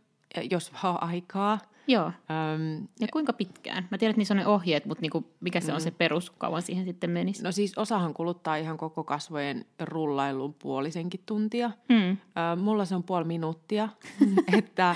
jos 0.50 0.72
vaan 0.82 1.02
aikaa. 1.02 1.58
Joo. 1.88 2.06
Öm, 2.06 2.88
ja 3.00 3.08
kuinka 3.12 3.32
pitkään? 3.32 3.88
Mä 3.90 3.98
tiedän, 3.98 4.10
että 4.10 4.18
niissä 4.18 4.34
on 4.34 4.38
ne 4.38 4.46
ohjeet, 4.46 4.86
mutta 4.86 5.02
niinku, 5.02 5.24
mikä 5.40 5.60
se 5.60 5.72
mm. 5.72 5.74
on 5.74 5.80
se 5.80 5.90
perus, 5.90 6.30
kauan 6.30 6.62
siihen 6.62 6.84
sitten 6.84 7.10
menisi? 7.10 7.42
No 7.42 7.52
siis 7.52 7.78
osahan 7.78 8.14
kuluttaa 8.14 8.56
ihan 8.56 8.78
koko 8.78 9.04
kasvojen 9.04 9.64
rullailun 9.80 10.54
puolisenkin 10.54 11.20
tuntia. 11.26 11.70
Mm. 11.88 12.10
Ö, 12.10 12.16
mulla 12.56 12.84
se 12.84 12.94
on 12.94 13.02
puoli 13.02 13.24
minuuttia, 13.24 13.88
että 14.58 14.94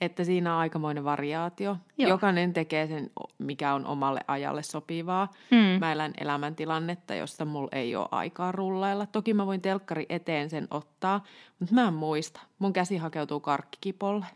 että 0.00 0.24
siinä 0.24 0.54
on 0.54 0.60
aikamoinen 0.60 1.04
variaatio. 1.04 1.76
Joo. 1.98 2.08
Jokainen 2.08 2.52
tekee 2.52 2.86
sen, 2.86 3.10
mikä 3.38 3.74
on 3.74 3.86
omalle 3.86 4.20
ajalle 4.28 4.62
sopivaa. 4.62 5.28
Mm. 5.50 5.80
Mä 5.80 5.92
elän 5.92 6.12
elämäntilannetta, 6.20 7.14
josta 7.14 7.44
mulla 7.44 7.68
ei 7.72 7.96
ole 7.96 8.08
aikaa 8.10 8.52
rullailla. 8.52 9.06
Toki 9.06 9.34
mä 9.34 9.46
voin 9.46 9.60
telkkari 9.60 10.06
eteen 10.08 10.50
sen 10.50 10.68
ottaa, 10.70 11.24
mutta 11.58 11.74
mä 11.74 11.88
en 11.88 11.94
muista. 11.94 12.40
Mun 12.58 12.72
käsi 12.72 12.96
hakeutuu 12.96 13.40
karkkikipolle. 13.40 14.26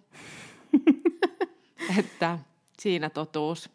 Että 1.98 2.38
siinä 2.78 3.10
totuus. 3.10 3.70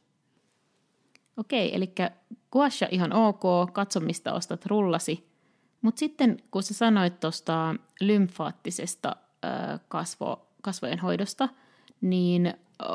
Okei, 1.38 1.75
eli 1.75 1.93
guasha 2.51 2.88
ihan 2.91 3.13
ok, 3.13 3.74
katso 3.74 4.00
mistä 4.00 4.34
ostat 4.34 4.65
rullasi. 4.65 5.27
Mutta 5.82 6.00
sitten 6.00 6.38
kun 6.51 6.63
sä 6.63 6.74
sanoit 6.74 7.20
tuosta 7.20 7.75
lymfaattisesta 8.01 9.15
kasvo, 9.88 10.48
kasvojen 10.62 11.00
hoidosta– 11.00 11.50
niin 12.03 12.48
ö, 12.82 12.86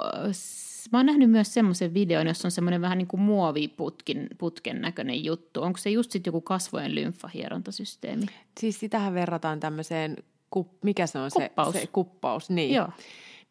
mä 0.93 0.99
oon 0.99 1.07
nähnyt 1.07 1.31
myös 1.31 1.55
semmoisen 1.55 1.95
videon, 1.95 2.27
jossa 2.27 2.49
on 2.49 2.53
semmoinen 2.53 2.81
vähän 2.81 2.99
niin 2.99 3.09
kuin 3.09 3.21
muoviputkin 3.21 4.29
putken 4.39 4.81
näköinen 4.81 5.25
juttu. 5.25 5.63
Onko 5.63 5.79
se 5.79 5.91
just 5.91 6.11
sitten 6.11 6.31
joku 6.31 6.41
kasvojen 6.41 6.95
lymfahierontasysteemi? 6.95 8.27
Siis 8.61 8.81
sitähän 8.81 9.15
verrataan 9.15 9.61
tämmöiseen, 9.61 10.17
kup, 10.51 10.69
mikä 10.83 11.07
se 11.07 11.19
on 11.19 11.31
Kuppaus. 11.35 11.73
se, 11.73 11.81
se 11.81 11.87
kuppaus, 11.87 12.51
niin. 12.51 12.75
Joo. 12.75 12.89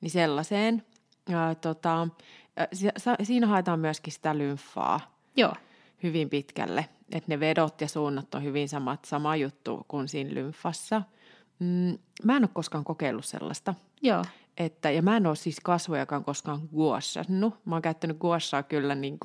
Niin 0.02 0.12
sellaiseen. 0.12 0.84
Ja, 1.28 1.56
tota, 1.56 2.08
ä, 2.60 2.68
si- 2.74 2.90
sa- 2.98 3.16
siinä 3.24 3.48
haetaan 3.48 3.80
myöskin 3.80 4.14
sitä 4.14 4.38
lymfaa 4.38 5.00
Joo. 5.36 5.54
hyvin 6.04 6.30
pitkälle. 6.30 6.86
Että 7.12 7.32
ne 7.32 7.40
vedot 7.40 7.82
ja 7.82 7.88
suunnat 7.88 8.36
on 8.36 8.44
hyvin 8.44 8.70
samat, 8.70 9.06
sama 9.06 9.36
juttu 9.36 9.86
kuin 9.88 10.08
siinä 10.08 10.34
lymfassa. 10.34 11.02
Mm, 11.60 11.98
mä 12.24 12.38
en 12.38 12.44
ole 12.44 12.50
koskaan 12.54 12.84
kokeillut 12.84 13.26
sellaista. 13.26 13.74
Joo. 14.02 14.24
Että, 14.58 14.92
ja 14.92 15.02
mä 15.02 15.18
en 15.18 15.28
ole 15.28 15.36
siis 15.36 15.60
kasvojakaan 15.64 16.24
koskaan 16.24 16.62
guassannut. 16.76 17.66
Mä 17.66 17.76
oon 17.76 17.82
käyttänyt 17.82 18.18
guassaa 18.18 18.64
kyllä 18.64 18.96
niin 18.96 19.20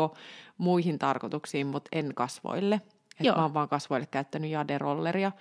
muihin 0.59 0.99
tarkoituksiin, 0.99 1.67
mutta 1.67 1.89
en 1.93 2.15
kasvoille. 2.15 2.75
Et 3.21 3.27
Joo. 3.27 3.37
mä 3.37 3.43
oon 3.43 3.55
vaan 3.55 3.69
kasvoille 3.69 4.07
käyttänyt 4.07 4.51
jaderolleria. 4.51 5.33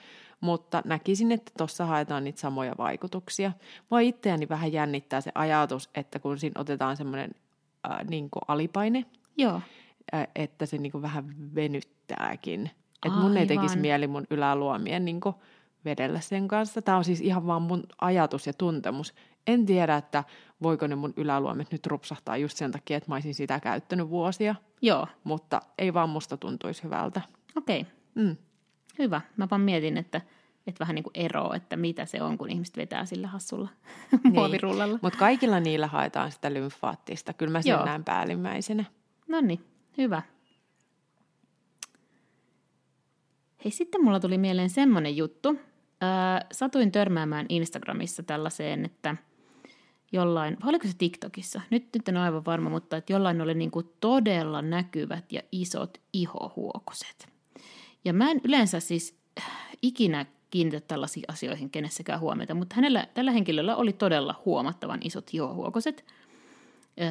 Mutta 0.41 0.81
näkisin, 0.85 1.31
että 1.31 1.51
tuossa 1.57 1.85
haetaan 1.85 2.23
niitä 2.23 2.39
samoja 2.39 2.75
vaikutuksia. 2.77 3.51
Mua 3.91 3.99
itseäni 3.99 4.49
vähän 4.49 4.73
jännittää 4.73 5.21
se 5.21 5.31
ajatus, 5.35 5.89
että 5.95 6.19
kun 6.19 6.39
siinä 6.39 6.61
otetaan 6.61 6.97
semmoinen 6.97 7.31
äh, 7.91 8.07
niin 8.09 8.29
alipaine, 8.47 9.05
Joo. 9.37 9.61
äh, 10.13 10.27
että 10.35 10.65
se 10.65 10.77
niin 10.77 11.01
vähän 11.01 11.35
venyttääkin. 11.55 12.71
Että 13.05 13.19
mun 13.19 13.37
ei 13.37 13.45
tekisi 13.45 13.77
mieli 13.77 14.07
mun 14.07 14.27
yläluomien 14.29 15.05
niin 15.05 15.21
vedellä 15.85 16.19
sen 16.19 16.47
kanssa. 16.47 16.81
Tämä 16.81 16.97
on 16.97 17.03
siis 17.03 17.21
ihan 17.21 17.47
vaan 17.47 17.61
mun 17.61 17.83
ajatus 18.01 18.47
ja 18.47 18.53
tuntemus. 18.53 19.13
En 19.47 19.65
tiedä, 19.65 19.97
että 19.97 20.23
voiko 20.63 20.87
ne 20.87 20.95
mun 20.95 21.13
yläluomet 21.17 21.71
nyt 21.71 21.87
rupsahtaa 21.87 22.37
just 22.37 22.57
sen 22.57 22.71
takia, 22.71 22.97
että 22.97 23.09
mä 23.09 23.15
olisin 23.15 23.35
sitä 23.35 23.59
käyttänyt 23.59 24.09
vuosia, 24.09 24.55
Joo. 24.81 25.07
mutta 25.23 25.61
ei 25.77 25.93
vaan 25.93 26.09
musta 26.09 26.37
tuntuisi 26.37 26.83
hyvältä. 26.83 27.21
Okei. 27.55 27.85
Mm. 28.15 28.37
Hyvä. 28.99 29.21
Mä 29.37 29.47
vaan 29.51 29.61
mietin, 29.61 29.97
että, 29.97 30.21
että 30.67 30.79
vähän 30.79 30.95
niin 30.95 31.03
kuin 31.03 31.13
ero, 31.13 31.53
että 31.53 31.77
mitä 31.77 32.05
se 32.05 32.21
on, 32.21 32.37
kun 32.37 32.49
ihmiset 32.49 32.77
vetää 32.77 33.05
sillä 33.05 33.27
hassulla 33.27 33.69
muovirullalla. 34.33 34.99
Mutta 35.01 35.19
kaikilla 35.19 35.59
niillä 35.59 35.87
haetaan 35.87 36.31
sitä 36.31 36.53
lymfaattista. 36.53 37.33
Kyllä 37.33 37.51
mä 37.51 37.61
sen 37.61 37.71
Joo. 37.71 37.85
näen 37.85 38.03
päällimmäisenä. 38.03 38.83
No 39.27 39.41
niin, 39.41 39.65
hyvä. 39.97 40.21
Hei, 43.65 43.71
sitten 43.71 44.03
mulla 44.03 44.19
tuli 44.19 44.37
mieleen 44.37 44.69
semmoinen 44.69 45.17
juttu. 45.17 45.59
Ää, 46.01 46.45
satuin 46.51 46.91
törmäämään 46.91 47.45
Instagramissa 47.49 48.23
tällaiseen, 48.23 48.85
että 48.85 49.15
jollain, 50.11 50.57
oliko 50.65 50.87
se 50.87 50.93
TikTokissa? 50.97 51.61
Nyt, 51.69 51.87
nyt 51.93 52.09
en 52.09 52.17
ole 52.17 52.23
aivan 52.23 52.45
varma, 52.45 52.69
mutta 52.69 52.97
että 52.97 53.13
jollain 53.13 53.41
oli 53.41 53.53
niin 53.53 53.71
kuin 53.71 53.89
todella 53.99 54.61
näkyvät 54.61 55.31
ja 55.31 55.41
isot 55.51 55.97
ihohuokoset. 56.13 57.30
Ja 58.05 58.13
mä 58.13 58.31
en 58.31 58.41
yleensä 58.43 58.79
siis 58.79 59.19
äh, 59.39 59.45
ikinä 59.81 60.25
kiinnitä 60.51 60.79
tällaisiin 60.87 61.25
asioihin 61.27 61.69
kenessäkään 61.69 62.19
huomiota, 62.19 62.55
mutta 62.55 62.75
hänellä, 62.75 63.07
tällä 63.13 63.31
henkilöllä 63.31 63.75
oli 63.75 63.93
todella 63.93 64.41
huomattavan 64.45 64.99
isot 65.03 65.29
ihohuokoset. 65.33 66.05
Öö, 67.01 67.07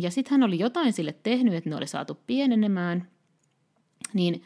ja 0.00 0.10
sitten 0.10 0.30
hän 0.30 0.42
oli 0.42 0.58
jotain 0.58 0.92
sille 0.92 1.14
tehnyt, 1.22 1.54
että 1.54 1.70
ne 1.70 1.76
oli 1.76 1.86
saatu 1.86 2.18
pienenemään. 2.26 3.08
Niin 4.14 4.42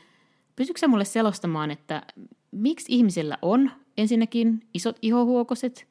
pystytkö 0.57 0.81
sä 0.81 0.89
mulle 0.89 1.05
selostamaan, 1.05 1.71
että 1.71 2.03
miksi 2.51 2.87
ihmisellä 2.89 3.39
on 3.43 3.71
ensinnäkin 3.97 4.69
isot 4.75 4.99
ihohuokoset, 5.03 5.89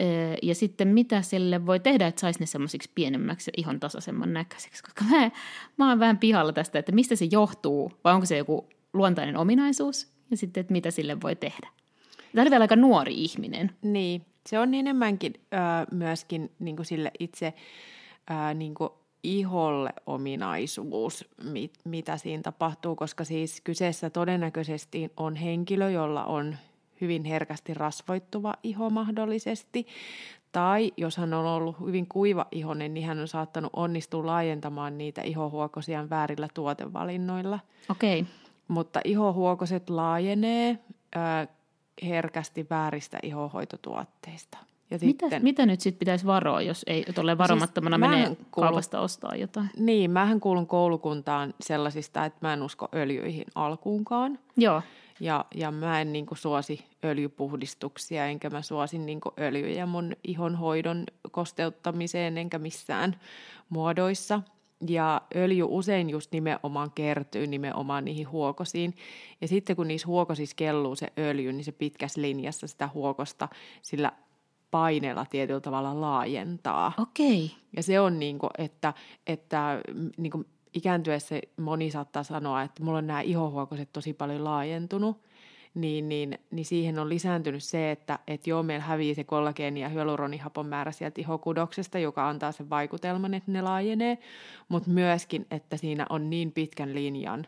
öö, 0.00 0.34
ja 0.42 0.54
sitten 0.54 0.88
mitä 0.88 1.22
sille 1.22 1.66
voi 1.66 1.80
tehdä, 1.80 2.06
että 2.06 2.20
saisi 2.20 2.40
ne 2.40 2.46
semmoisiksi 2.46 2.90
pienemmäksi 2.94 3.50
ja 3.50 3.54
ihon 3.56 3.80
tasaisemman 3.80 4.32
näköiseksi? 4.32 4.82
Koska 4.82 5.04
mä, 5.04 5.30
mä 5.76 5.88
oon 5.88 6.00
vähän 6.00 6.18
pihalla 6.18 6.52
tästä, 6.52 6.78
että 6.78 6.92
mistä 6.92 7.16
se 7.16 7.28
johtuu, 7.30 7.92
vai 8.04 8.14
onko 8.14 8.26
se 8.26 8.36
joku 8.36 8.68
luontainen 8.94 9.36
ominaisuus, 9.36 10.08
ja 10.30 10.36
sitten, 10.36 10.60
että 10.60 10.72
mitä 10.72 10.90
sille 10.90 11.20
voi 11.20 11.36
tehdä. 11.36 11.68
Tämä 12.32 12.42
oli 12.42 12.50
vielä 12.50 12.62
aika 12.64 12.76
nuori 12.76 13.14
ihminen. 13.14 13.70
Niin, 13.82 14.26
se 14.46 14.58
on 14.58 14.74
enemmänkin 14.74 15.32
ö, 15.36 15.56
myöskin 15.90 16.50
niin 16.58 16.76
kuin 16.76 16.86
sille 16.86 17.10
itse 17.18 17.54
ö, 18.30 18.54
niin 18.54 18.74
kuin 18.74 18.90
iholle 19.22 19.90
ominaisuus, 20.06 21.24
mit, 21.42 21.74
mitä 21.84 22.16
siinä 22.16 22.42
tapahtuu, 22.42 22.96
koska 22.96 23.24
siis 23.24 23.60
kyseessä 23.60 24.10
todennäköisesti 24.10 25.12
on 25.16 25.36
henkilö, 25.36 25.90
jolla 25.90 26.24
on 26.24 26.56
hyvin 27.00 27.24
herkästi 27.24 27.74
rasvoittuva 27.74 28.54
iho 28.62 28.90
mahdollisesti, 28.90 29.86
tai 30.52 30.92
jos 30.96 31.16
hän 31.16 31.34
on 31.34 31.46
ollut 31.46 31.80
hyvin 31.80 32.06
kuiva 32.08 32.46
ihonen, 32.52 32.94
niin 32.94 33.06
hän 33.06 33.18
on 33.18 33.28
saattanut 33.28 33.70
onnistua 33.76 34.26
laajentamaan 34.26 34.98
niitä 34.98 35.22
ihohuokosiaan 35.22 36.10
väärillä 36.10 36.48
tuotevalinnoilla. 36.54 37.58
Okei, 37.88 38.20
okay. 38.20 38.32
Mutta 38.68 39.00
ihohuokoset 39.04 39.90
laajenee 39.90 40.78
ö, 41.16 41.18
herkästi 42.02 42.66
vääristä 42.70 43.18
ihohoitotuotteista. 43.22 44.58
Ja 44.90 44.98
Mitä, 45.02 45.40
mitä 45.40 45.66
nyt 45.66 45.80
sitten 45.80 45.98
pitäisi 45.98 46.26
varoa, 46.26 46.60
jos 46.62 46.82
ei 46.86 47.04
ole 47.18 47.38
varomattomana 47.38 47.96
Siis 47.96 48.06
siis 48.10 48.16
menee 48.28 48.36
kuulun- 48.36 48.50
kaupasta 48.50 49.00
ostaa 49.00 49.34
jotain? 49.36 49.70
Niin, 49.78 50.10
mähän 50.10 50.40
kuulun 50.40 50.66
koulukuntaan 50.66 51.54
sellaisista, 51.60 52.24
että 52.24 52.38
mä 52.42 52.52
en 52.52 52.62
usko 52.62 52.88
öljyihin 52.94 53.44
alkuunkaan. 53.54 54.38
Joo, 54.56 54.82
Ja, 55.20 55.44
ja 55.54 55.70
mä 55.70 56.00
en 56.00 56.12
niin 56.12 56.26
suosi 56.34 56.84
öljypuhdistuksia, 57.04 58.26
enkä 58.26 58.50
mä 58.50 58.62
suosin 58.62 59.06
niin 59.06 59.20
öljyjä 59.40 59.86
mun 59.86 60.12
ihonhoidon 60.24 61.04
kosteuttamiseen, 61.30 62.38
enkä 62.38 62.58
missään 62.58 63.16
muodoissa. 63.68 64.42
Ja 64.88 65.22
öljy 65.36 65.64
usein 65.68 66.10
just 66.10 66.32
nimenomaan 66.32 66.90
kertyy 66.90 67.46
nimenomaan 67.46 68.04
niihin 68.04 68.30
huokosiin. 68.30 68.94
Ja 69.40 69.48
sitten 69.48 69.76
kun 69.76 69.88
niissä 69.88 70.06
huokosissa 70.06 70.56
kelluu 70.56 70.96
se 70.96 71.08
öljy, 71.18 71.52
niin 71.52 71.64
se 71.64 71.72
pitkässä 71.72 72.22
linjassa 72.22 72.66
sitä 72.66 72.88
huokosta 72.94 73.48
sillä 73.82 74.12
paineella 74.70 75.26
tietyllä 75.30 75.60
tavalla 75.60 76.00
laajentaa. 76.00 76.92
okei. 76.98 77.44
Okay. 77.44 77.56
Ja 77.76 77.82
se 77.82 78.00
on 78.00 78.18
niin 78.18 78.38
kuin, 78.38 78.50
että, 78.58 78.94
että 79.26 79.80
niin 80.16 80.30
kuin 80.30 80.46
ikääntyessä 80.74 81.40
moni 81.56 81.90
saattaa 81.90 82.22
sanoa, 82.22 82.62
että 82.62 82.82
mulla 82.82 82.98
on 82.98 83.06
nämä 83.06 83.20
ihohuokoset 83.20 83.92
tosi 83.92 84.12
paljon 84.12 84.44
laajentunut, 84.44 85.20
niin, 85.74 86.08
niin, 86.08 86.38
niin 86.50 86.64
siihen 86.64 86.98
on 86.98 87.08
lisääntynyt 87.08 87.62
se, 87.62 87.90
että, 87.90 88.18
että 88.26 88.50
joo, 88.50 88.62
meillä 88.62 88.84
hävii 88.84 89.14
se 89.14 89.24
kollageeni 89.24 89.80
ja 89.80 89.88
hyaluronihapon 89.88 90.66
määrä 90.66 90.92
sieltä 90.92 91.20
ihokudoksesta, 91.20 91.98
joka 91.98 92.28
antaa 92.28 92.52
sen 92.52 92.70
vaikutelman, 92.70 93.34
että 93.34 93.52
ne 93.52 93.62
laajenee, 93.62 94.18
mutta 94.68 94.90
myöskin, 94.90 95.46
että 95.50 95.76
siinä 95.76 96.06
on 96.10 96.30
niin 96.30 96.52
pitkän 96.52 96.94
linjan 96.94 97.46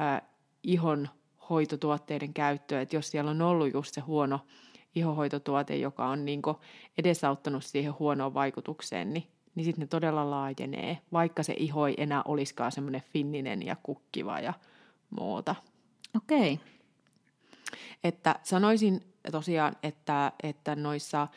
äh, 0.00 0.22
ihon 0.62 1.08
hoitotuotteiden 1.50 2.34
käyttöä, 2.34 2.80
että 2.80 2.96
jos 2.96 3.10
siellä 3.10 3.30
on 3.30 3.42
ollut 3.42 3.72
just 3.72 3.94
se 3.94 4.00
huono 4.00 4.40
ihohoitotuote, 4.94 5.76
joka 5.76 6.06
on 6.06 6.24
niin 6.24 6.42
edesauttanut 6.98 7.64
siihen 7.64 7.94
huonoon 7.98 8.34
vaikutukseen, 8.34 9.12
niin, 9.12 9.26
niin 9.54 9.64
sitten 9.64 9.82
ne 9.82 9.86
todella 9.86 10.30
laajenee, 10.30 10.98
vaikka 11.12 11.42
se 11.42 11.54
iho 11.56 11.86
ei 11.86 11.94
enää 11.98 12.22
olisikaan 12.24 12.72
semmoinen 12.72 13.02
finninen 13.12 13.66
ja 13.66 13.76
kukkiva 13.82 14.40
ja 14.40 14.52
muuta. 15.10 15.54
Okei. 16.16 16.60
Että 18.04 18.34
sanoisin 18.42 19.00
tosiaan, 19.32 19.76
että, 19.82 20.32
että 20.42 20.76
noissa 20.76 21.28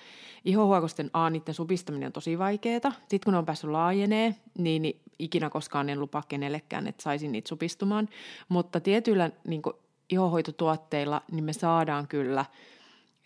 ihohuokosten 0.46 1.10
A, 1.14 1.30
niiden 1.30 1.54
supistaminen 1.54 2.08
on 2.08 2.14
tosi 2.14 2.40
vaikeaa. 2.40 2.92
Sitten 3.00 3.20
kun 3.26 3.34
ne 3.34 3.38
on 3.38 3.46
päässyt 3.46 3.70
laajenee, 3.70 4.36
niin, 4.58 5.02
ikinä 5.20 5.50
koskaan 5.50 5.90
en 5.90 6.00
lupaa 6.00 6.24
kenellekään, 6.28 6.88
että 6.88 7.04
saisin 7.04 7.32
niitä 7.32 7.50
supistumaan. 7.50 8.10
Mutta 8.50 8.80
tietyillä 8.80 9.32
niin 9.48 9.62
ihohoitotuotteilla 10.10 11.22
niin 11.32 11.44
me 11.44 11.54
saadaan 11.54 12.08
kyllä 12.08 12.46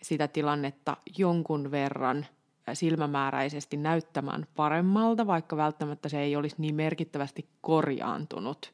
sitä 0.02 0.28
tilannetta 0.28 0.96
jonkun 1.18 1.70
verran 1.70 2.26
silmämääräisesti 2.72 3.76
näyttämään 3.76 4.46
paremmalta, 4.56 5.26
vaikka 5.26 5.56
välttämättä 5.56 6.08
se 6.08 6.20
ei 6.20 6.36
olisi 6.36 6.56
niin 6.58 6.74
merkittävästi 6.74 7.48
korjaantunut. 7.60 8.72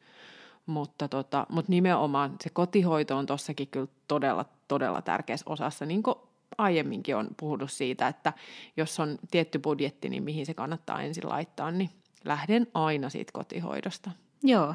Mutta, 0.71 1.09
tota, 1.09 1.47
mutta 1.49 1.71
nimenomaan 1.71 2.37
se 2.43 2.51
kotihoito 2.51 3.17
on 3.17 3.27
tossakin 3.27 3.69
kyllä 3.69 3.87
todella, 4.09 4.45
todella 4.69 5.03
tärkeässä 5.03 5.51
osassa, 5.51 5.87
niin 5.87 6.03
kuin 6.03 6.15
aiemminkin 6.59 7.17
on 7.17 7.29
puhunut 7.37 7.73
siitä, 7.73 8.09
että 8.09 8.33
jos 8.77 9.01
on 9.01 9.19
tietty 9.31 9.59
budjetti, 9.59 10.09
niin 10.09 10.23
mihin 10.23 10.47
se 10.47 10.55
kannattaa 10.55 11.03
ensin 11.03 11.29
laittaa, 11.29 11.71
niin 11.71 11.91
lähden 12.25 12.67
aina 12.75 13.09
siitä 13.09 13.33
kotihoidosta. 13.33 14.11
Joo. 14.43 14.75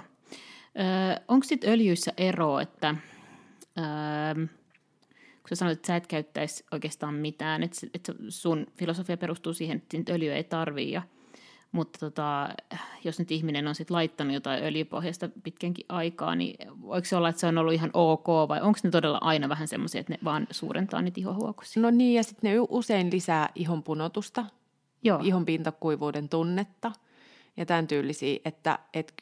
Öö, 0.80 1.24
onko 1.28 1.44
sitten 1.44 1.70
öljyissä 1.70 2.14
ero, 2.18 2.60
että 2.60 2.96
öö, 3.78 4.48
kun 5.16 5.50
sä 5.50 5.56
sanoit, 5.56 5.78
että 5.78 5.88
sä 5.88 5.96
et 5.96 6.08
käyttäisi 6.08 6.66
oikeastaan 6.72 7.14
mitään, 7.14 7.64
että, 7.64 7.88
että 7.94 8.14
sun 8.30 8.68
filosofia 8.78 9.18
perustuu 9.18 9.54
siihen, 9.54 9.84
että 9.94 10.14
öljyä 10.14 10.36
ei 10.36 10.44
tarvii, 10.44 10.92
ja, 10.92 11.02
mutta 11.76 12.00
tota, 12.00 12.50
jos 13.04 13.20
nyt 13.20 13.32
ihminen 13.32 13.68
on 13.68 13.76
sit 13.76 13.90
laittanut 13.90 14.34
jotain 14.34 14.64
öljypohjasta 14.64 15.30
pitkänkin 15.44 15.86
aikaa, 15.90 16.36
niin 16.36 16.68
voiko 16.82 17.06
se 17.06 17.16
olla, 17.16 17.30
että 17.30 17.40
se 17.40 17.48
on 17.48 17.58
ollut 17.58 17.74
ihan 17.74 17.90
ok, 17.94 18.28
vai 18.48 18.62
onko 18.62 18.80
ne 18.84 18.90
todella 18.90 19.18
aina 19.22 19.50
vähän 19.50 19.68
semmoisia, 19.68 20.02
että 20.02 20.14
ne 20.14 20.20
vaan 20.24 20.48
suurentaa 20.52 21.02
niitä 21.02 21.20
ihohuokosia? 21.20 21.84
No 21.84 21.92
niin, 21.92 22.14
ja 22.14 22.24
sitten 22.24 22.52
ne 22.52 22.58
usein 22.70 23.12
lisää 23.12 23.50
ihon 23.56 23.84
punotusta, 23.84 24.46
Joo. 25.04 25.20
ihon 25.24 25.46
pintakuivuuden 25.46 26.30
tunnetta 26.30 26.92
ja 27.58 27.66
tämän 27.66 27.88
tyylisiä, 27.88 28.40
että, 28.46 28.80
että 28.94 29.14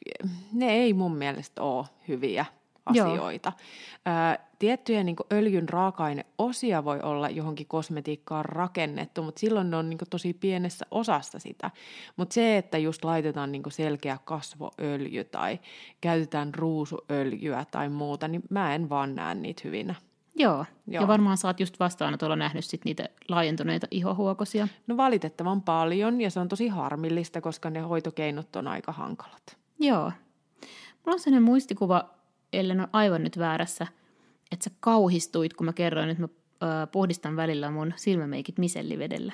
ne 0.52 0.72
ei 0.72 0.92
mun 0.92 1.16
mielestä 1.16 1.62
ole 1.62 1.86
hyviä. 2.08 2.46
Asioita. 2.86 3.52
Ö, 3.56 4.44
tiettyjä 4.58 5.04
niin 5.04 5.16
öljyn 5.32 5.68
raaka-aineosia 5.68 6.84
voi 6.84 7.00
olla 7.02 7.28
johonkin 7.28 7.66
kosmetiikkaan 7.66 8.44
rakennettu, 8.44 9.22
mutta 9.22 9.38
silloin 9.38 9.70
ne 9.70 9.76
on 9.76 9.90
niin 9.90 9.98
tosi 10.10 10.34
pienessä 10.34 10.86
osassa 10.90 11.38
sitä. 11.38 11.70
Mutta 12.16 12.34
se, 12.34 12.56
että 12.56 12.78
just 12.78 13.04
laitetaan 13.04 13.52
niin 13.52 13.62
selkeä 13.68 14.18
kasvoöljy 14.24 15.24
tai 15.24 15.58
käytetään 16.00 16.54
ruusuöljyä 16.54 17.64
tai 17.70 17.88
muuta, 17.88 18.28
niin 18.28 18.42
mä 18.50 18.74
en 18.74 18.88
vaan 18.88 19.14
näe 19.14 19.34
niitä 19.34 19.62
hyvinä. 19.64 19.94
Joo. 20.36 20.56
Joo. 20.56 20.64
Joo. 20.86 21.02
Ja 21.02 21.08
varmaan 21.08 21.36
sä 21.36 21.48
oot 21.48 21.60
just 21.60 21.80
vastaanotolla 21.80 22.36
nähnyt 22.36 22.64
sit 22.64 22.84
niitä 22.84 23.08
laajentuneita 23.28 23.86
ihohuokosia. 23.90 24.68
No 24.86 24.96
valitettavan 24.96 25.62
paljon 25.62 26.20
ja 26.20 26.30
se 26.30 26.40
on 26.40 26.48
tosi 26.48 26.68
harmillista, 26.68 27.40
koska 27.40 27.70
ne 27.70 27.80
hoitokeinot 27.80 28.56
on 28.56 28.68
aika 28.68 28.92
hankalat. 28.92 29.56
Joo. 29.80 30.12
Mulla 31.06 31.14
on 31.14 31.20
sellainen 31.20 31.42
muistikuva, 31.42 32.13
ellen 32.58 32.80
ole 32.80 32.88
aivan 32.92 33.22
nyt 33.22 33.38
väärässä, 33.38 33.86
että 34.52 34.64
sä 34.64 34.70
kauhistuit, 34.80 35.54
kun 35.54 35.64
mä 35.66 35.72
kerroin, 35.72 36.10
että 36.10 36.22
mä 36.22 36.28
ö, 36.62 36.86
puhdistan 36.86 37.36
välillä 37.36 37.70
mun 37.70 37.92
silmämeikit 37.96 38.58
misellivedellä. 38.58 39.32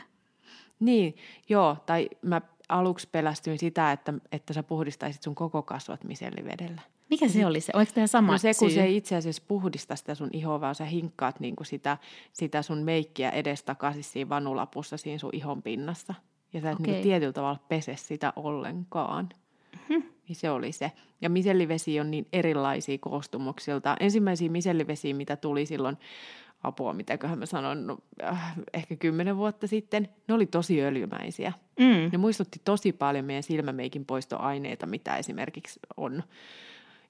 Niin, 0.80 1.16
joo, 1.48 1.76
tai 1.87 2.09
mä 2.22 2.40
aluksi 2.68 3.09
pelästyin 3.12 3.59
sitä, 3.59 3.92
että, 3.92 4.14
että 4.33 4.52
sä 4.52 4.62
puhdistaisit 4.62 5.22
sun 5.22 5.35
koko 5.35 5.62
kasvot 5.62 6.04
misellivedellä. 6.04 6.80
Mikä 7.11 7.28
se 7.28 7.46
oli 7.46 7.61
se? 7.61 7.72
Oliko 7.76 7.92
tämä 7.94 8.06
sama 8.06 8.33
No 8.33 8.38
se, 8.38 8.52
kun 8.59 8.70
syy? 8.70 8.74
se 8.74 8.85
ei 8.85 8.96
itse 8.96 9.16
asiassa 9.16 9.42
puhdista 9.48 9.96
sitä 9.96 10.14
sun 10.14 10.30
ihoa, 10.33 10.61
vaan 10.61 10.74
sä 10.74 10.85
hinkkaat 10.85 11.40
niin 11.40 11.56
kuin 11.56 11.66
sitä, 11.66 11.98
sitä 12.33 12.62
sun 12.62 12.78
meikkiä 12.78 13.30
edestakaisin 13.30 14.04
siinä 14.04 14.28
vanulapussa 14.28 14.96
siinä 14.96 15.18
sun 15.18 15.30
ihon 15.33 15.62
pinnassa. 15.62 16.14
Ja 16.52 16.61
sä 16.61 16.70
et 16.70 16.80
Okei. 16.80 16.92
niin 16.92 17.02
tietyllä 17.02 17.33
tavalla 17.33 17.59
pese 17.68 17.96
sitä 17.96 18.33
ollenkaan. 18.37 19.28
Niin 20.30 20.36
se 20.36 20.50
oli 20.50 20.72
se. 20.72 20.92
Ja 21.20 21.30
misellivesi 21.30 22.00
on 22.00 22.10
niin 22.10 22.26
erilaisia 22.32 22.98
koostumuksilta. 22.98 23.96
Ensimmäisiä 24.00 24.48
misellivesiä, 24.48 25.14
mitä 25.14 25.36
tuli 25.36 25.66
silloin, 25.66 25.96
apua, 26.62 26.92
mitäköhän 26.92 27.38
mä 27.38 27.46
sanon, 27.46 27.86
no, 27.86 27.98
äh, 28.22 28.54
ehkä 28.74 28.96
kymmenen 28.96 29.36
vuotta 29.36 29.66
sitten, 29.66 30.08
ne 30.28 30.34
oli 30.34 30.46
tosi 30.46 30.82
öljymäisiä. 30.82 31.52
Mm. 31.78 32.10
Ne 32.12 32.18
muistutti 32.18 32.60
tosi 32.64 32.92
paljon 32.92 33.24
meidän 33.24 33.42
silmämeikin 33.42 34.04
poistoaineita, 34.04 34.86
mitä 34.86 35.16
esimerkiksi 35.16 35.80
on. 35.96 36.22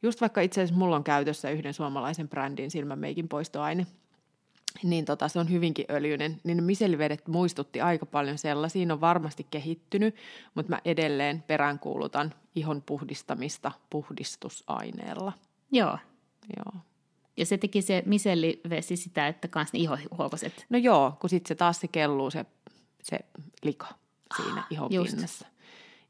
Just 0.03 0.21
vaikka 0.21 0.41
itse 0.41 0.61
asiassa 0.61 0.79
mulla 0.79 0.97
on 0.97 1.05
käytössä 1.05 1.51
yhden 1.51 1.75
suomalaisen 1.75 2.29
brändin 2.29 2.71
silmämeikin 2.71 3.29
poistoaine, 3.29 3.87
niin 4.83 5.05
tota, 5.05 5.29
se 5.29 5.39
on 5.39 5.51
hyvinkin 5.51 5.85
öljyinen. 5.91 6.41
Niin 6.45 6.57
ne 6.57 6.63
misellivedet 6.63 7.29
muistutti 7.29 7.81
aika 7.81 8.07
paljon 8.07 8.39
sellaisia. 8.39 8.87
Ne 8.87 8.93
on 8.93 9.01
varmasti 9.01 9.47
kehittynyt, 9.51 10.15
mutta 10.55 10.71
mä 10.71 10.81
edelleen 10.85 11.43
peräänkuulutan 11.43 12.35
ihon 12.55 12.83
puhdistamista 12.83 13.73
puhdistusaineella. 13.91 15.33
Joo. 15.73 15.99
Joo. 16.57 16.83
Ja 17.37 17.47
se 17.47 17.59
teki 17.59 17.83
se 17.83 18.03
misellivesi 18.07 18.97
sitä, 18.97 19.29
että 19.29 19.49
kans 19.49 19.73
ne 19.73 19.79
ihohuokoset. 19.79 20.67
No 20.71 20.79
joo, 20.79 21.17
kun 21.21 21.31
sitten 21.31 21.49
se 21.49 21.55
taas 21.55 21.81
se 21.81 21.89
kelluu 21.89 22.31
se, 22.31 22.45
se 23.03 23.19
lika 23.63 23.87
siinä 24.37 24.65
ihon 24.71 24.93
just. 24.93 25.11
pinnassa. 25.11 25.47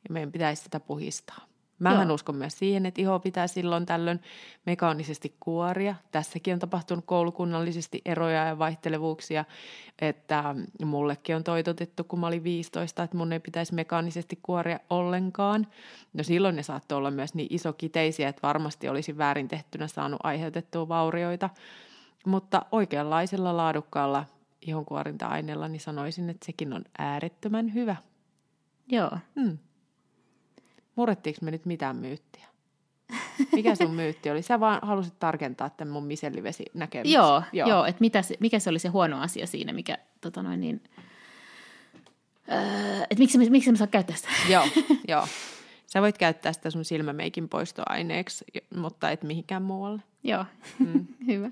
Ja 0.09 0.13
meidän 0.13 0.33
pitäisi 0.33 0.63
sitä 0.63 0.81
puhistaa. 0.81 1.50
Mähän 1.81 2.09
Joo. 2.09 2.15
uskon 2.15 2.37
myös 2.37 2.59
siihen, 2.59 2.87
että 2.87 3.01
iho 3.01 3.19
pitää 3.19 3.47
silloin 3.47 3.87
tällöin 3.87 4.21
mekaanisesti 4.67 5.37
kuoria. 5.41 5.95
Tässäkin 6.13 6.55
on 6.55 6.61
tapahtunut 6.61 7.05
koulukunnallisesti 7.07 8.01
eroja 8.05 8.45
ja 8.45 8.59
vaihtelevuuksia, 8.59 9.45
että 9.99 10.55
mullekin 10.85 11.37
on 11.37 11.45
toitotettu, 11.45 12.05
kun 12.05 12.21
mä 12.21 12.27
olin 12.27 12.45
15, 12.45 13.03
että 13.03 13.17
mun 13.17 13.33
ei 13.33 13.41
pitäisi 13.41 13.75
mekaanisesti 13.75 14.39
kuoria 14.43 14.81
ollenkaan. 14.91 15.67
No 16.13 16.23
silloin 16.23 16.57
ne 16.57 16.63
saattoi 16.63 16.99
olla 16.99 17.11
myös 17.11 17.35
niin 17.35 17.49
isokiteisiä, 17.51 18.29
että 18.29 18.43
varmasti 18.43 18.89
olisi 18.89 19.19
väärin 19.19 19.49
tehtynä 19.49 19.87
saanut 19.87 20.21
aiheutettua 20.23 20.89
vaurioita. 20.89 21.51
Mutta 22.27 22.67
oikeanlaisella 22.73 23.57
laadukkaalla 23.57 24.25
ihonkuorinta-aineella 24.67 25.69
niin 25.69 25.81
sanoisin, 25.81 26.31
että 26.31 26.47
sekin 26.47 26.73
on 26.73 26.85
äärettömän 26.99 27.75
hyvä. 27.75 27.97
Joo. 28.89 29.11
Hmm. 29.41 29.59
Murrettiinko 31.01 31.39
me 31.43 31.51
nyt 31.51 31.67
mitään 31.67 31.97
myyttiä? 31.97 32.47
Mikä 33.53 33.75
sun 33.75 33.95
myytti 33.95 34.31
oli? 34.31 34.43
Sä 34.43 34.61
vaan 34.61 34.79
halusit 34.83 35.19
tarkentaa 35.19 35.71
tämän 35.71 35.93
mun 35.93 36.05
misellivesi 36.05 36.65
näkemyksen. 36.75 37.13
Joo, 37.13 37.43
joo. 37.53 37.69
joo 37.69 37.85
että 37.85 38.01
mitä 38.01 38.23
se, 38.23 38.37
mikä 38.41 38.59
se 38.59 38.71
oli 38.71 38.79
se 38.79 38.89
huono 38.89 39.21
asia 39.21 39.47
siinä, 39.47 39.73
mikä 39.73 39.99
tota 40.21 40.43
noin 40.43 40.61
niin, 40.61 40.83
öö, 42.53 43.03
että 43.03 43.19
miksi, 43.19 43.51
miksi 43.51 43.71
me 43.71 43.77
saa 43.77 43.87
käyttää 43.87 44.17
sitä? 44.17 44.29
joo, 44.49 44.65
joo. 45.09 45.27
Sä 45.87 46.03
voit 46.03 46.19
käyttää 46.19 46.53
sitä 46.53 46.71
sun 46.71 46.85
silmämeikin 46.85 47.49
poistoaineeksi, 47.49 48.45
mutta 48.77 49.11
et 49.11 49.23
mihinkään 49.23 49.63
muualle. 49.63 50.03
Joo, 50.25 50.45
mm. 50.79 51.07
hyvä. 51.29 51.51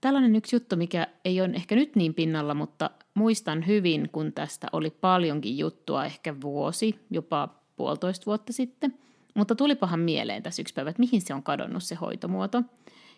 Tällainen 0.00 0.36
yksi 0.36 0.56
juttu, 0.56 0.76
mikä 0.76 1.06
ei 1.24 1.40
ole 1.40 1.50
ehkä 1.54 1.74
nyt 1.74 1.96
niin 1.96 2.14
pinnalla, 2.14 2.54
mutta 2.54 2.90
muistan 3.14 3.66
hyvin, 3.66 4.08
kun 4.12 4.32
tästä 4.32 4.66
oli 4.72 4.90
paljonkin 4.90 5.58
juttua, 5.58 6.04
ehkä 6.04 6.40
vuosi, 6.40 6.98
jopa 7.10 7.61
puolitoista 7.76 8.26
vuotta 8.26 8.52
sitten. 8.52 8.98
Mutta 9.34 9.54
tulipahan 9.54 10.00
mieleen 10.00 10.42
tässä 10.42 10.62
yksi 10.62 10.74
päivä, 10.74 10.90
että 10.90 11.00
mihin 11.00 11.20
se 11.20 11.34
on 11.34 11.42
kadonnut 11.42 11.82
se 11.82 11.94
hoitomuoto. 11.94 12.62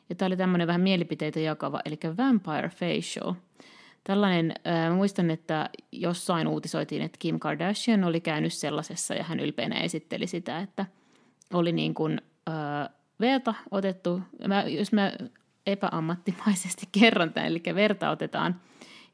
Ja 0.09 0.15
tämä 0.15 0.27
oli 0.27 0.37
tämmöinen 0.37 0.67
vähän 0.67 0.81
mielipiteitä 0.81 1.41
jakava, 1.41 1.81
eli 1.85 1.99
Vampire 2.17 2.69
Facial. 2.69 3.35
Tällainen, 4.05 4.55
äh, 4.67 4.97
muistan, 4.97 5.31
että 5.31 5.71
jossain 5.93 6.49
uutisoitiin, 6.49 7.03
että 7.03 7.19
Kim 7.19 7.39
Kardashian 7.39 8.05
oli 8.05 8.21
käynyt 8.21 8.53
sellaisessa 8.53 9.15
ja 9.15 9.25
hän 9.25 9.41
ylpeänä 9.41 9.81
esitteli 9.81 10.27
sitä, 10.27 10.59
että 10.61 10.87
oli 11.53 11.73
niin 11.73 11.95
kuin 11.95 12.21
äh, 12.49 12.89
verta 13.21 13.55
otettu, 13.71 14.21
mä, 14.49 14.63
jos 14.63 14.93
mä 14.93 15.13
epäammattimaisesti 15.67 16.89
kerron 17.01 17.33
tämän, 17.33 17.49
eli 17.49 17.63
verta 17.75 18.11
otetaan 18.11 18.61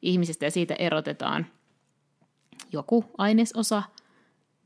ihmisestä 0.01 0.45
ja 0.45 0.51
siitä 0.51 0.75
erotetaan 0.79 1.45
joku 2.71 3.05
ainesosa, 3.17 3.83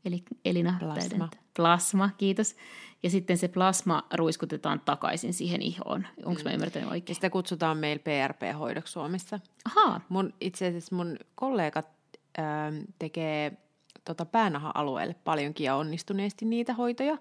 eli 0.05 0.23
Elina 0.45 0.77
Plasma. 0.79 1.29
Plasma, 1.55 2.09
kiitos. 2.17 2.55
Ja 3.03 3.09
sitten 3.09 3.37
se 3.37 3.47
plasma 3.47 4.03
ruiskutetaan 4.13 4.79
takaisin 4.85 5.33
siihen 5.33 5.61
ihoon. 5.61 6.07
Onko 6.25 6.41
mä 6.43 6.51
ymmärtänyt 6.51 6.87
Ja 6.87 6.91
oikein? 6.91 7.15
sitä 7.15 7.29
kutsutaan 7.29 7.77
meillä 7.77 8.03
PRP-hoidoksi 8.03 8.91
Suomessa. 8.93 9.39
Ahaa, 9.65 10.01
Mun, 10.09 10.33
itse 10.41 10.67
asiassa 10.67 10.95
mun 10.95 11.17
kollegat 11.35 11.87
ähm, 12.39 12.75
tekee 12.99 13.57
tota 14.05 14.25
päänaha-alueelle 14.25 15.15
paljonkin 15.23 15.65
ja 15.65 15.75
onnistuneesti 15.75 16.45
niitä 16.45 16.73
hoitoja. 16.73 17.17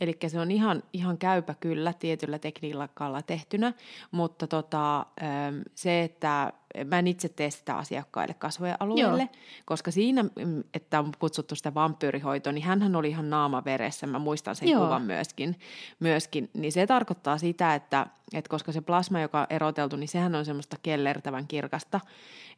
Eli 0.00 0.18
se 0.26 0.40
on 0.40 0.50
ihan, 0.50 0.82
ihan 0.92 1.18
käypä 1.18 1.54
kyllä 1.60 1.92
tietyllä 1.92 2.38
tekniikalla 2.38 3.22
tehtynä, 3.22 3.72
mutta 4.10 4.46
tota, 4.46 4.98
ähm, 4.98 5.60
se, 5.74 6.02
että 6.02 6.52
mä 6.84 6.98
en 6.98 7.06
itse 7.06 7.28
tee 7.28 7.50
sitä 7.50 7.76
asiakkaille 7.76 8.34
kasvojen 8.34 8.76
alueelle, 8.80 9.22
Joo. 9.22 9.42
koska 9.64 9.90
siinä, 9.90 10.22
mm, 10.22 10.64
että 10.74 10.98
on 10.98 11.12
kutsuttu 11.18 11.54
sitä 11.54 11.74
vampyyrihoitoa, 11.74 12.52
niin 12.52 12.64
hänhän 12.64 12.96
oli 12.96 13.08
ihan 13.08 13.30
naama 13.30 13.64
veressä, 13.64 14.06
mä 14.06 14.18
muistan 14.18 14.56
sen 14.56 14.68
Joo. 14.68 14.84
kuvan 14.84 15.02
myöskin, 15.02 15.56
myöskin, 16.00 16.50
niin 16.54 16.72
se 16.72 16.86
tarkoittaa 16.86 17.38
sitä, 17.38 17.74
että, 17.74 18.06
että 18.32 18.48
koska 18.48 18.72
se 18.72 18.80
plasma, 18.80 19.20
joka 19.20 19.40
on 19.40 19.46
eroteltu, 19.50 19.96
niin 19.96 20.08
sehän 20.08 20.34
on 20.34 20.44
semmoista 20.44 20.76
kellertävän 20.82 21.46
kirkasta, 21.46 22.00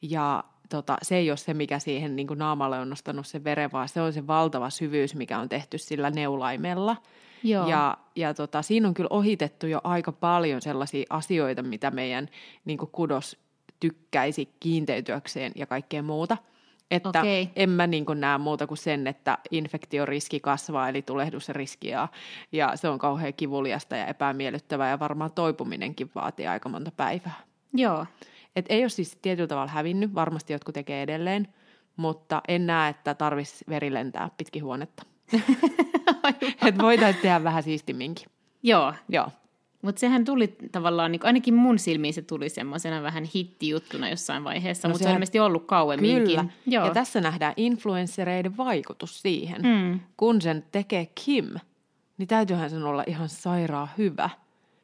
ja 0.02 0.44
tota, 0.68 0.96
se 1.02 1.16
ei 1.16 1.30
ole 1.30 1.36
se, 1.36 1.54
mikä 1.54 1.78
siihen 1.78 2.16
niin 2.16 2.26
kuin 2.26 2.38
naamalle 2.38 2.78
on 2.78 2.90
nostanut 2.90 3.26
sen 3.26 3.44
veren, 3.44 3.72
vaan 3.72 3.88
se 3.88 4.00
on 4.00 4.12
se 4.12 4.26
valtava 4.26 4.70
syvyys, 4.70 5.14
mikä 5.14 5.38
on 5.38 5.48
tehty 5.48 5.78
sillä 5.78 6.10
neulaimella. 6.10 6.96
joo. 7.42 7.68
Ja, 7.68 7.98
ja 8.16 8.34
tota, 8.34 8.62
siinä 8.62 8.88
on 8.88 8.94
kyllä 8.94 9.08
ohitettu 9.10 9.66
jo 9.66 9.80
aika 9.84 10.12
paljon 10.12 10.62
sellaisia 10.62 11.06
asioita, 11.10 11.62
mitä 11.62 11.90
meidän 11.90 12.28
niin 12.64 12.78
kuin 12.78 12.90
kudos 12.90 13.45
tykkäisi 13.80 14.48
kiinteytyäkseen 14.60 15.52
ja 15.54 15.66
kaikkea 15.66 16.02
muuta. 16.02 16.36
Että 16.90 17.08
Okei. 17.08 17.50
en 17.56 17.70
mä 17.70 17.86
niin 17.86 18.04
näe 18.14 18.38
muuta 18.38 18.66
kuin 18.66 18.78
sen, 18.78 19.06
että 19.06 19.38
infektioriski 19.50 20.40
kasvaa, 20.40 20.88
eli 20.88 21.02
tulehdusriski, 21.02 21.88
ja, 21.88 22.08
ja 22.52 22.76
se 22.76 22.88
on 22.88 22.98
kauhean 22.98 23.34
kivuliasta 23.34 23.96
ja 23.96 24.06
epämiellyttävää, 24.06 24.90
ja 24.90 24.98
varmaan 24.98 25.32
toipuminenkin 25.32 26.10
vaatii 26.14 26.46
aika 26.46 26.68
monta 26.68 26.90
päivää. 26.90 27.40
joo. 27.72 28.06
Et 28.56 28.66
ei 28.68 28.82
ole 28.82 28.88
siis 28.88 29.18
tietyllä 29.22 29.46
tavalla 29.46 29.70
hävinnyt, 29.70 30.14
varmasti 30.14 30.52
jotkut 30.52 30.74
tekee 30.74 31.02
edelleen, 31.02 31.48
mutta 31.96 32.42
en 32.48 32.66
näe, 32.66 32.90
että 32.90 33.14
tarvitsisi 33.14 33.64
veri 33.68 33.94
lentää 33.94 34.30
pitkin 34.36 34.64
huonetta. 34.64 35.02
että 36.66 36.82
voitaisiin 36.82 37.22
tehdä 37.22 37.44
vähän 37.44 37.62
siistimminkin. 37.62 38.26
Joo, 38.62 38.94
Joo. 39.08 39.30
Mutta 39.82 40.00
sehän 40.00 40.24
tuli 40.24 40.56
tavallaan, 40.72 41.12
niin 41.12 41.20
ainakin 41.24 41.54
mun 41.54 41.78
silmiin 41.78 42.14
se 42.14 42.22
tuli 42.22 42.48
semmoisena 42.48 43.02
vähän 43.02 43.24
hittijuttuna 43.34 44.08
jossain 44.08 44.44
vaiheessa, 44.44 44.88
No 44.88 44.92
mutta 44.92 45.02
se 45.02 45.08
on 45.08 45.14
ilmeisesti 45.14 45.40
ollut 45.40 45.64
kauemminkin. 45.66 46.26
Kyllä. 46.26 46.44
Joo. 46.66 46.86
Ja 46.86 46.94
tässä 46.94 47.20
nähdään 47.20 47.54
influenssereiden 47.56 48.56
vaikutus 48.56 49.22
siihen. 49.22 49.62
Mm. 49.62 50.00
Kun 50.16 50.42
sen 50.42 50.64
tekee 50.72 51.06
Kim, 51.24 51.46
niin 52.18 52.28
täytyyhän 52.28 52.70
sen 52.70 52.84
olla 52.84 53.04
ihan 53.06 53.28
sairaan 53.28 53.88
hyvä. 53.98 54.30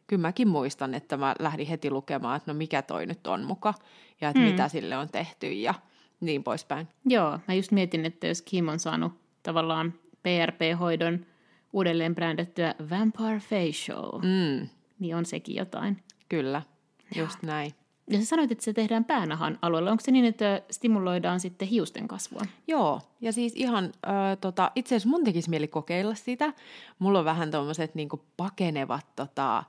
Kyllä 0.07 0.21
mäkin 0.23 0.49
muistan, 0.49 0.95
että 0.95 1.17
mä 1.17 1.35
lähdin 1.39 1.67
heti 1.67 1.91
lukemaan, 1.91 2.37
että 2.37 2.53
no 2.53 2.59
mikä 2.59 2.83
toi 2.83 3.07
nyt 3.07 3.27
on 3.27 3.45
muka 3.45 3.75
ja 4.21 4.29
että 4.29 4.41
Mm. 4.41 4.47
mitä 4.47 4.69
sille 4.69 4.97
on 4.97 5.09
tehty 5.09 5.53
ja 5.53 5.75
niin 6.21 6.45
poispäin. 6.45 6.89
Joo, 7.05 7.39
mä 7.49 7.55
just 7.55 7.73
mietin, 7.73 8.05
että 8.07 8.27
jos 8.27 8.43
Kim 8.43 8.69
on 8.69 8.79
saanut 8.79 9.13
tavallaan 9.43 9.95
PRP-hoidon 10.23 11.27
uudelleen 11.73 12.15
brändättyä 12.15 12.75
Vampire 12.91 13.39
Facial, 13.41 14.19
Mm, 14.19 14.69
niin 15.03 15.17
on 15.17 15.27
sekin 15.27 15.57
jotain. 15.57 16.03
kyllä, 16.29 16.63
just 17.17 17.43
näin. 17.43 17.73
Ja 18.11 18.19
sä 18.19 18.25
sanoit, 18.25 18.53
että 18.53 18.65
se 18.65 18.73
tehdään 18.73 19.05
päänahan 19.05 19.59
alueella. 19.63 19.91
Onko 19.91 20.03
se 20.05 20.11
niin, 20.11 20.25
että 20.25 20.63
stimuloidaan 20.71 21.41
sitten 21.41 21.69
hiusten 21.69 22.09
kasvua? 22.09 22.41
Joo, 22.67 23.01
ja 23.21 23.33
siis 23.33 23.53
ihan, 23.57 23.85
ö, 23.85 24.37
tota, 24.41 24.71
itse 24.75 24.95
asiassa 24.95 25.09
mun 25.09 25.25
tekisi 25.25 25.51
mieli 25.51 25.69
kokeilla 25.69 26.15
sitä. 26.15 26.53
Mulla 26.99 27.19
on 27.19 27.25
vähän 27.25 27.51
tuommoiset 27.51 27.95
niinku 27.95 28.25
pakenevat 28.37 29.07
tota, 29.17 29.65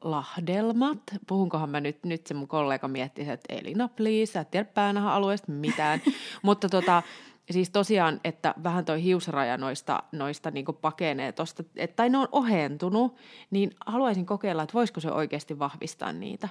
lahdelmat. 0.00 0.98
Puhunkohan 1.26 1.70
mä 1.70 1.80
nyt, 1.80 2.04
nyt 2.04 2.26
se 2.26 2.34
mun 2.34 2.48
kollega 2.48 2.88
mietti, 2.88 3.28
että 3.28 3.54
Elina, 3.54 3.88
please, 3.88 4.32
sä 4.32 4.40
et 4.40 4.50
tiedä 4.50 4.68
päänahan 4.74 5.12
alueesta 5.12 5.52
mitään. 5.52 6.00
Mutta 6.42 6.68
tota, 6.68 7.02
siis 7.50 7.70
tosiaan, 7.70 8.20
että 8.24 8.54
vähän 8.62 8.84
toi 8.84 9.02
hiusraja 9.02 9.56
noista, 9.56 10.02
noista 10.12 10.50
niinku 10.50 10.72
pakenee 10.72 11.32
tosta, 11.32 11.64
et, 11.76 11.96
tai 11.96 12.10
ne 12.10 12.18
on 12.18 12.28
ohentunut, 12.32 13.16
niin 13.50 13.70
haluaisin 13.86 14.26
kokeilla, 14.26 14.62
että 14.62 14.74
voisiko 14.74 15.00
se 15.00 15.10
oikeasti 15.10 15.58
vahvistaa 15.58 16.12
niitä. 16.12 16.48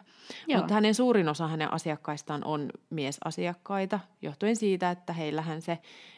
Joo. 0.47 0.59
Mutta 0.59 0.73
hänen 0.73 0.95
suurin 0.95 1.29
osa 1.29 1.47
hänen 1.47 1.73
asiakkaistaan 1.73 2.43
on 2.43 2.69
miesasiakkaita, 2.89 3.99
johtuen 4.21 4.55
siitä, 4.55 4.91
että 4.91 5.13
heillähän 5.13 5.61
se 5.61 5.77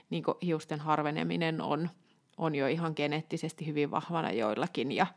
niin 0.10 0.24
hiusten 0.42 0.80
harveneminen 0.80 1.62
on, 1.62 1.90
on 2.38 2.56
jo 2.56 2.68
ihan 2.68 2.94
geneettisesti 2.96 3.68
hyvin 3.68 3.92
vahvana 3.92 4.32
joillakin, 4.32 4.92
ja, 4.92 5.08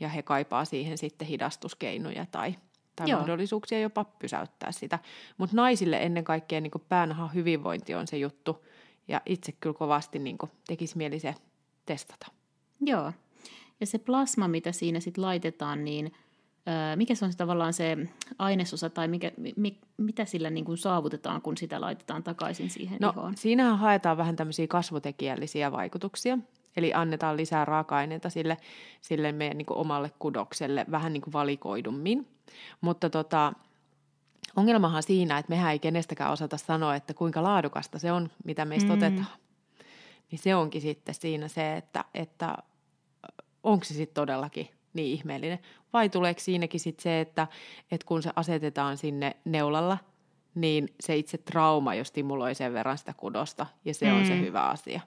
ja 0.00 0.08
he 0.08 0.22
kaipaa 0.22 0.64
siihen 0.64 0.98
sitten 0.98 1.28
hidastuskeinoja 1.28 2.26
tai, 2.30 2.54
tai 2.96 3.10
Joo. 3.10 3.18
mahdollisuuksia 3.18 3.80
jopa 3.80 4.04
pysäyttää 4.04 4.72
sitä. 4.72 4.98
Mutta 5.38 5.56
naisille 5.56 5.96
ennen 5.96 6.24
kaikkea 6.24 6.60
niin 6.60 6.72
päänahan 6.88 7.34
hyvinvointi 7.34 7.94
on 7.94 8.06
se 8.06 8.16
juttu, 8.16 8.64
ja 9.08 9.20
itse 9.26 9.52
kyllä 9.52 9.74
kovasti 9.74 10.18
niin 10.18 10.38
tekisi 10.66 10.96
mieli 10.96 11.18
se 11.18 11.34
testata. 11.86 12.26
Joo. 12.80 13.12
Ja 13.80 13.86
se 13.86 13.98
plasma, 13.98 14.48
mitä 14.48 14.72
siinä 14.72 15.00
sitten 15.00 15.22
laitetaan, 15.24 15.84
niin 15.84 16.12
ö, 16.68 16.96
mikä 16.96 17.14
se 17.14 17.24
on 17.24 17.32
se 17.32 17.38
tavallaan 17.38 17.72
se 17.72 17.96
ainesosa 18.38 18.90
tai 18.90 19.08
mikä, 19.08 19.32
mi, 19.56 19.78
mitä 19.96 20.24
sillä 20.24 20.50
niin 20.50 20.64
kuin 20.64 20.78
saavutetaan, 20.78 21.42
kun 21.42 21.56
sitä 21.56 21.80
laitetaan 21.80 22.22
takaisin 22.22 22.70
siihen 22.70 22.98
No, 23.00 23.10
ihoon? 23.10 23.36
siinähän 23.36 23.78
haetaan 23.78 24.16
vähän 24.16 24.36
tämmöisiä 24.36 24.66
kasvutekijällisiä 24.66 25.72
vaikutuksia. 25.72 26.38
Eli 26.76 26.94
annetaan 26.94 27.36
lisää 27.36 27.64
raaka-aineita 27.64 28.30
sille, 28.30 28.56
sille 29.00 29.32
meidän 29.32 29.58
niin 29.58 29.66
omalle 29.72 30.10
kudokselle 30.18 30.86
vähän 30.90 31.12
niin 31.12 31.20
kuin 31.20 31.32
valikoidummin. 31.32 32.28
Mutta 32.80 33.10
tota, 33.10 33.52
ongelmahan 34.56 35.02
siinä, 35.02 35.38
että 35.38 35.50
mehän 35.52 35.72
ei 35.72 35.78
kenestäkään 35.78 36.32
osata 36.32 36.56
sanoa, 36.56 36.94
että 36.96 37.14
kuinka 37.14 37.42
laadukasta 37.42 37.98
se 37.98 38.12
on, 38.12 38.30
mitä 38.44 38.64
meistä 38.64 38.88
Mm. 38.88 38.94
otetaan. 38.94 39.26
Niin 40.30 40.38
se 40.38 40.54
onkin 40.54 40.80
sitten 40.80 41.14
siinä 41.14 41.48
se, 41.48 41.76
että, 41.76 42.04
että 42.14 42.54
onko 43.62 43.84
se 43.84 43.94
sitten 43.94 44.14
todellakin 44.14 44.68
niin 44.92 45.12
ihmeellinen. 45.12 45.58
Vai 45.92 46.08
tuleeko 46.08 46.40
siinäkin 46.40 46.80
sitten 46.80 47.02
se, 47.02 47.20
että, 47.20 47.46
että 47.90 48.06
kun 48.06 48.22
se 48.22 48.30
asetetaan 48.36 48.96
sinne 48.96 49.36
neulalla, 49.44 49.98
niin 50.54 50.94
se 51.00 51.16
itse 51.16 51.38
trauma 51.38 51.94
jo 51.94 52.04
stimuloi 52.04 52.54
sen 52.54 52.72
verran 52.72 52.98
sitä 52.98 53.14
kudosta, 53.16 53.66
ja 53.84 53.94
se 53.94 54.10
mm. 54.10 54.16
on 54.16 54.26
se 54.26 54.34
Mm. 54.34 54.40
hyvä 54.40 54.62
asia. 54.62 55.00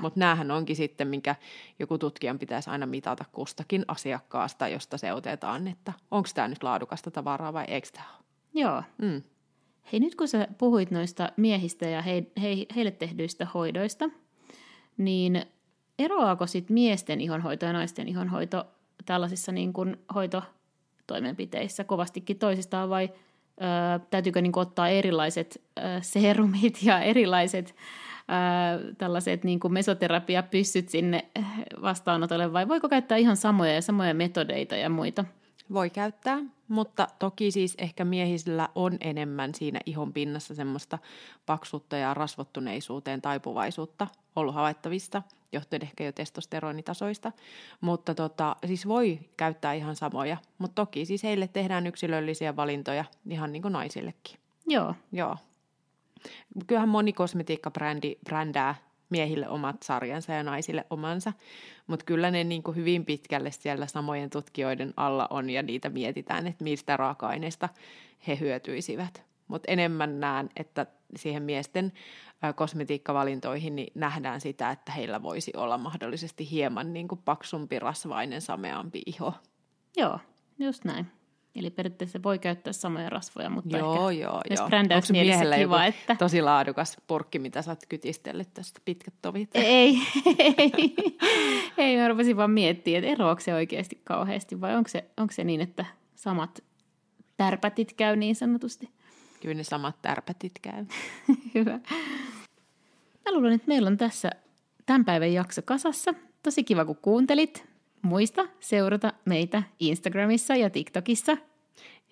Mutta 0.00 0.20
näähän 0.20 0.50
onkin 0.50 0.76
sitten, 0.76 1.08
minkä 1.08 1.36
joku 1.78 1.98
tutkijan 1.98 2.38
pitäisi 2.38 2.70
aina 2.70 2.86
mitata 2.86 3.24
kustakin 3.32 3.84
asiakkaasta, 3.88 4.68
josta 4.68 4.98
se 4.98 5.12
otetaan, 5.12 5.68
että 5.68 5.92
onko 6.10 6.28
tämä 6.34 6.48
nyt 6.48 6.62
laadukasta 6.62 7.10
tavaraa 7.10 7.52
vai 7.52 7.64
eikö 7.68 7.88
tämä 7.92 8.06
ole. 8.16 8.23
Joo. 8.54 8.82
Mm. 8.98 9.22
Hei, 9.92 10.00
nyt 10.00 10.14
kun 10.14 10.28
sä 10.28 10.48
puhuit 10.58 10.90
noista 10.90 11.32
miehistä 11.36 11.88
ja 11.88 12.02
he, 12.02 12.26
he, 12.42 12.48
heille 12.76 12.90
tehdyistä 12.90 13.46
hoidoista, 13.54 14.10
niin 14.96 15.42
eroaako 15.98 16.46
sitten 16.46 16.74
miesten 16.74 17.20
ihonhoito 17.20 17.66
ja 17.66 17.72
naisten 17.72 18.08
ihonhoito 18.08 18.66
tällaisissa 19.06 19.52
niin 19.52 19.72
kuin 19.72 19.96
hoitotoimenpiteissä 20.14 21.84
kovastikin 21.84 22.38
toisistaan 22.38 22.90
vai 22.90 23.10
ö, 23.12 24.00
täytyykö 24.10 24.42
niin 24.42 24.52
kuin 24.52 24.62
ottaa 24.62 24.88
erilaiset 24.88 25.62
ö, 25.78 25.82
serumit 26.02 26.82
ja 26.82 27.00
erilaiset 27.00 27.74
ö, 27.74 28.94
tällaiset 28.98 29.44
niin 29.44 29.60
kuin 29.60 29.72
mesoterapiapyssyt 29.72 30.88
sinne 30.88 31.24
vastaanotolle 31.82 32.52
vai 32.52 32.68
voiko 32.68 32.88
käyttää 32.88 33.18
ihan 33.18 33.36
samoja 33.36 33.74
ja 33.74 33.82
samoja 33.82 34.14
metodeita 34.14 34.76
ja 34.76 34.90
muita? 34.90 35.24
Voi 35.72 35.90
käyttää, 35.90 36.38
mutta 36.68 37.08
toki 37.18 37.50
siis 37.50 37.74
ehkä 37.78 38.04
miehisillä 38.04 38.68
on 38.74 38.96
enemmän 39.00 39.54
siinä 39.54 39.80
ihon 39.86 40.12
pinnassa 40.12 40.54
semmoista 40.54 40.98
paksuutta 41.46 41.96
ja 41.96 42.14
rasvottuneisuuteen 42.14 43.22
taipuvaisuutta 43.22 44.06
ollut 44.36 44.54
havaittavista, 44.54 45.22
johtuen 45.52 45.82
ehkä 45.82 46.04
jo 46.04 46.12
testosteronitasoista. 46.12 47.32
Mutta 47.80 48.14
tota, 48.14 48.56
siis 48.66 48.88
voi 48.88 49.18
käyttää 49.36 49.72
ihan 49.72 49.96
samoja, 49.96 50.36
mutta 50.58 50.74
toki 50.74 51.06
siis 51.06 51.22
heille 51.22 51.48
tehdään 51.48 51.86
yksilöllisiä 51.86 52.56
valintoja 52.56 53.04
ihan 53.30 53.52
niin 53.52 53.62
kuin 53.62 53.72
naisillekin. 53.72 54.38
Joo, 54.66 54.94
Joo. 55.12 55.36
Kyllähän 56.66 56.88
moni 56.88 57.12
kosmetiikkabrändi 57.12 58.16
brändää 58.24 58.74
miehille 59.14 59.48
omat 59.48 59.82
sarjansa 59.82 60.32
ja 60.32 60.42
naisille 60.42 60.84
omansa, 60.90 61.32
mutta 61.86 62.04
kyllä 62.04 62.30
ne 62.30 62.44
niin 62.44 62.62
kuin 62.62 62.76
hyvin 62.76 63.04
pitkälle 63.04 63.50
siellä 63.50 63.86
samojen 63.86 64.30
tutkijoiden 64.30 64.94
alla 64.96 65.26
on 65.30 65.50
ja 65.50 65.62
niitä 65.62 65.90
mietitään, 65.90 66.46
että 66.46 66.64
mistä 66.64 66.96
raaka-aineista 66.96 67.68
he 68.26 68.38
hyötyisivät. 68.40 69.22
Mutta 69.48 69.72
enemmän 69.72 70.20
näen, 70.20 70.50
että 70.56 70.86
siihen 71.16 71.42
miesten 71.42 71.92
kosmetiikkavalintoihin 72.54 73.76
niin 73.76 73.92
nähdään 73.94 74.40
sitä, 74.40 74.70
että 74.70 74.92
heillä 74.92 75.22
voisi 75.22 75.52
olla 75.56 75.78
mahdollisesti 75.78 76.50
hieman 76.50 76.92
niin 76.92 77.08
kuin 77.08 77.20
paksumpi, 77.24 77.78
rasvainen, 77.78 78.40
sameampi 78.40 79.02
iho. 79.06 79.34
joo, 79.96 80.18
just 80.58 80.84
näin. 80.84 81.06
Eli 81.54 81.70
periaatteessa 81.70 82.22
voi 82.22 82.38
käyttää 82.38 82.72
samoja 82.72 83.10
rasvoja, 83.10 83.50
mutta 83.50 83.78
joo, 83.78 84.10
ehkä 84.10 84.22
joo, 84.22 84.40
joo. 84.50 84.68
brändäysmielessä 84.68 85.56
kiva, 85.56 85.84
että... 85.84 86.16
tosi 86.16 86.42
laadukas 86.42 86.96
purkki, 87.06 87.38
mitä 87.38 87.62
sä 87.62 87.70
oot 87.70 87.86
kytistellyt 87.88 88.54
tästä 88.54 88.80
pitkät 88.84 89.14
tovit? 89.22 89.50
Ei, 89.54 89.98
ei, 90.58 90.94
ei, 91.78 91.96
mä 91.96 92.08
rupesin 92.08 92.36
vaan 92.36 92.50
miettimään, 92.50 93.04
että 93.04 93.12
eroako 93.12 93.40
se 93.40 93.54
oikeasti 93.54 94.00
kauheasti 94.04 94.60
vai 94.60 94.76
onko 94.76 94.88
se, 94.88 95.04
onko 95.16 95.32
se 95.32 95.44
niin, 95.44 95.60
että 95.60 95.86
samat 96.14 96.62
tärpätit 97.36 97.92
käy 97.92 98.16
niin 98.16 98.36
sanotusti. 98.36 98.88
Kyllä 99.40 99.54
ne 99.54 99.64
samat 99.64 100.02
tärpätit 100.02 100.52
käy. 100.62 100.86
Hyvä. 101.54 101.80
Mä 103.24 103.32
luulen, 103.32 103.52
että 103.52 103.68
meillä 103.68 103.86
on 103.86 103.96
tässä 103.96 104.30
tämän 104.86 105.04
päivän 105.04 105.32
jakso 105.32 105.62
kasassa. 105.64 106.14
Tosi 106.42 106.64
kiva, 106.64 106.84
kun 106.84 106.96
kuuntelit. 106.96 107.73
Muista 108.04 108.48
seurata 108.60 109.12
meitä 109.24 109.62
Instagramissa 109.80 110.56
ja 110.56 110.70
TikTokissa. 110.70 111.32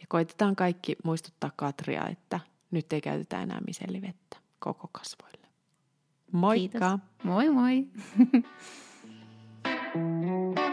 Ja 0.00 0.06
koitetaan 0.08 0.56
kaikki 0.56 0.96
muistuttaa 1.04 1.50
Katria, 1.56 2.08
että 2.08 2.40
nyt 2.70 2.92
ei 2.92 3.00
käytetä 3.00 3.42
enää 3.42 3.60
misellivettä 3.66 4.36
koko 4.58 4.88
kasvoille. 4.92 5.46
Moikka! 6.32 6.98
Kiitos. 6.98 7.24
Moi 7.24 7.50
moi! 7.50 7.86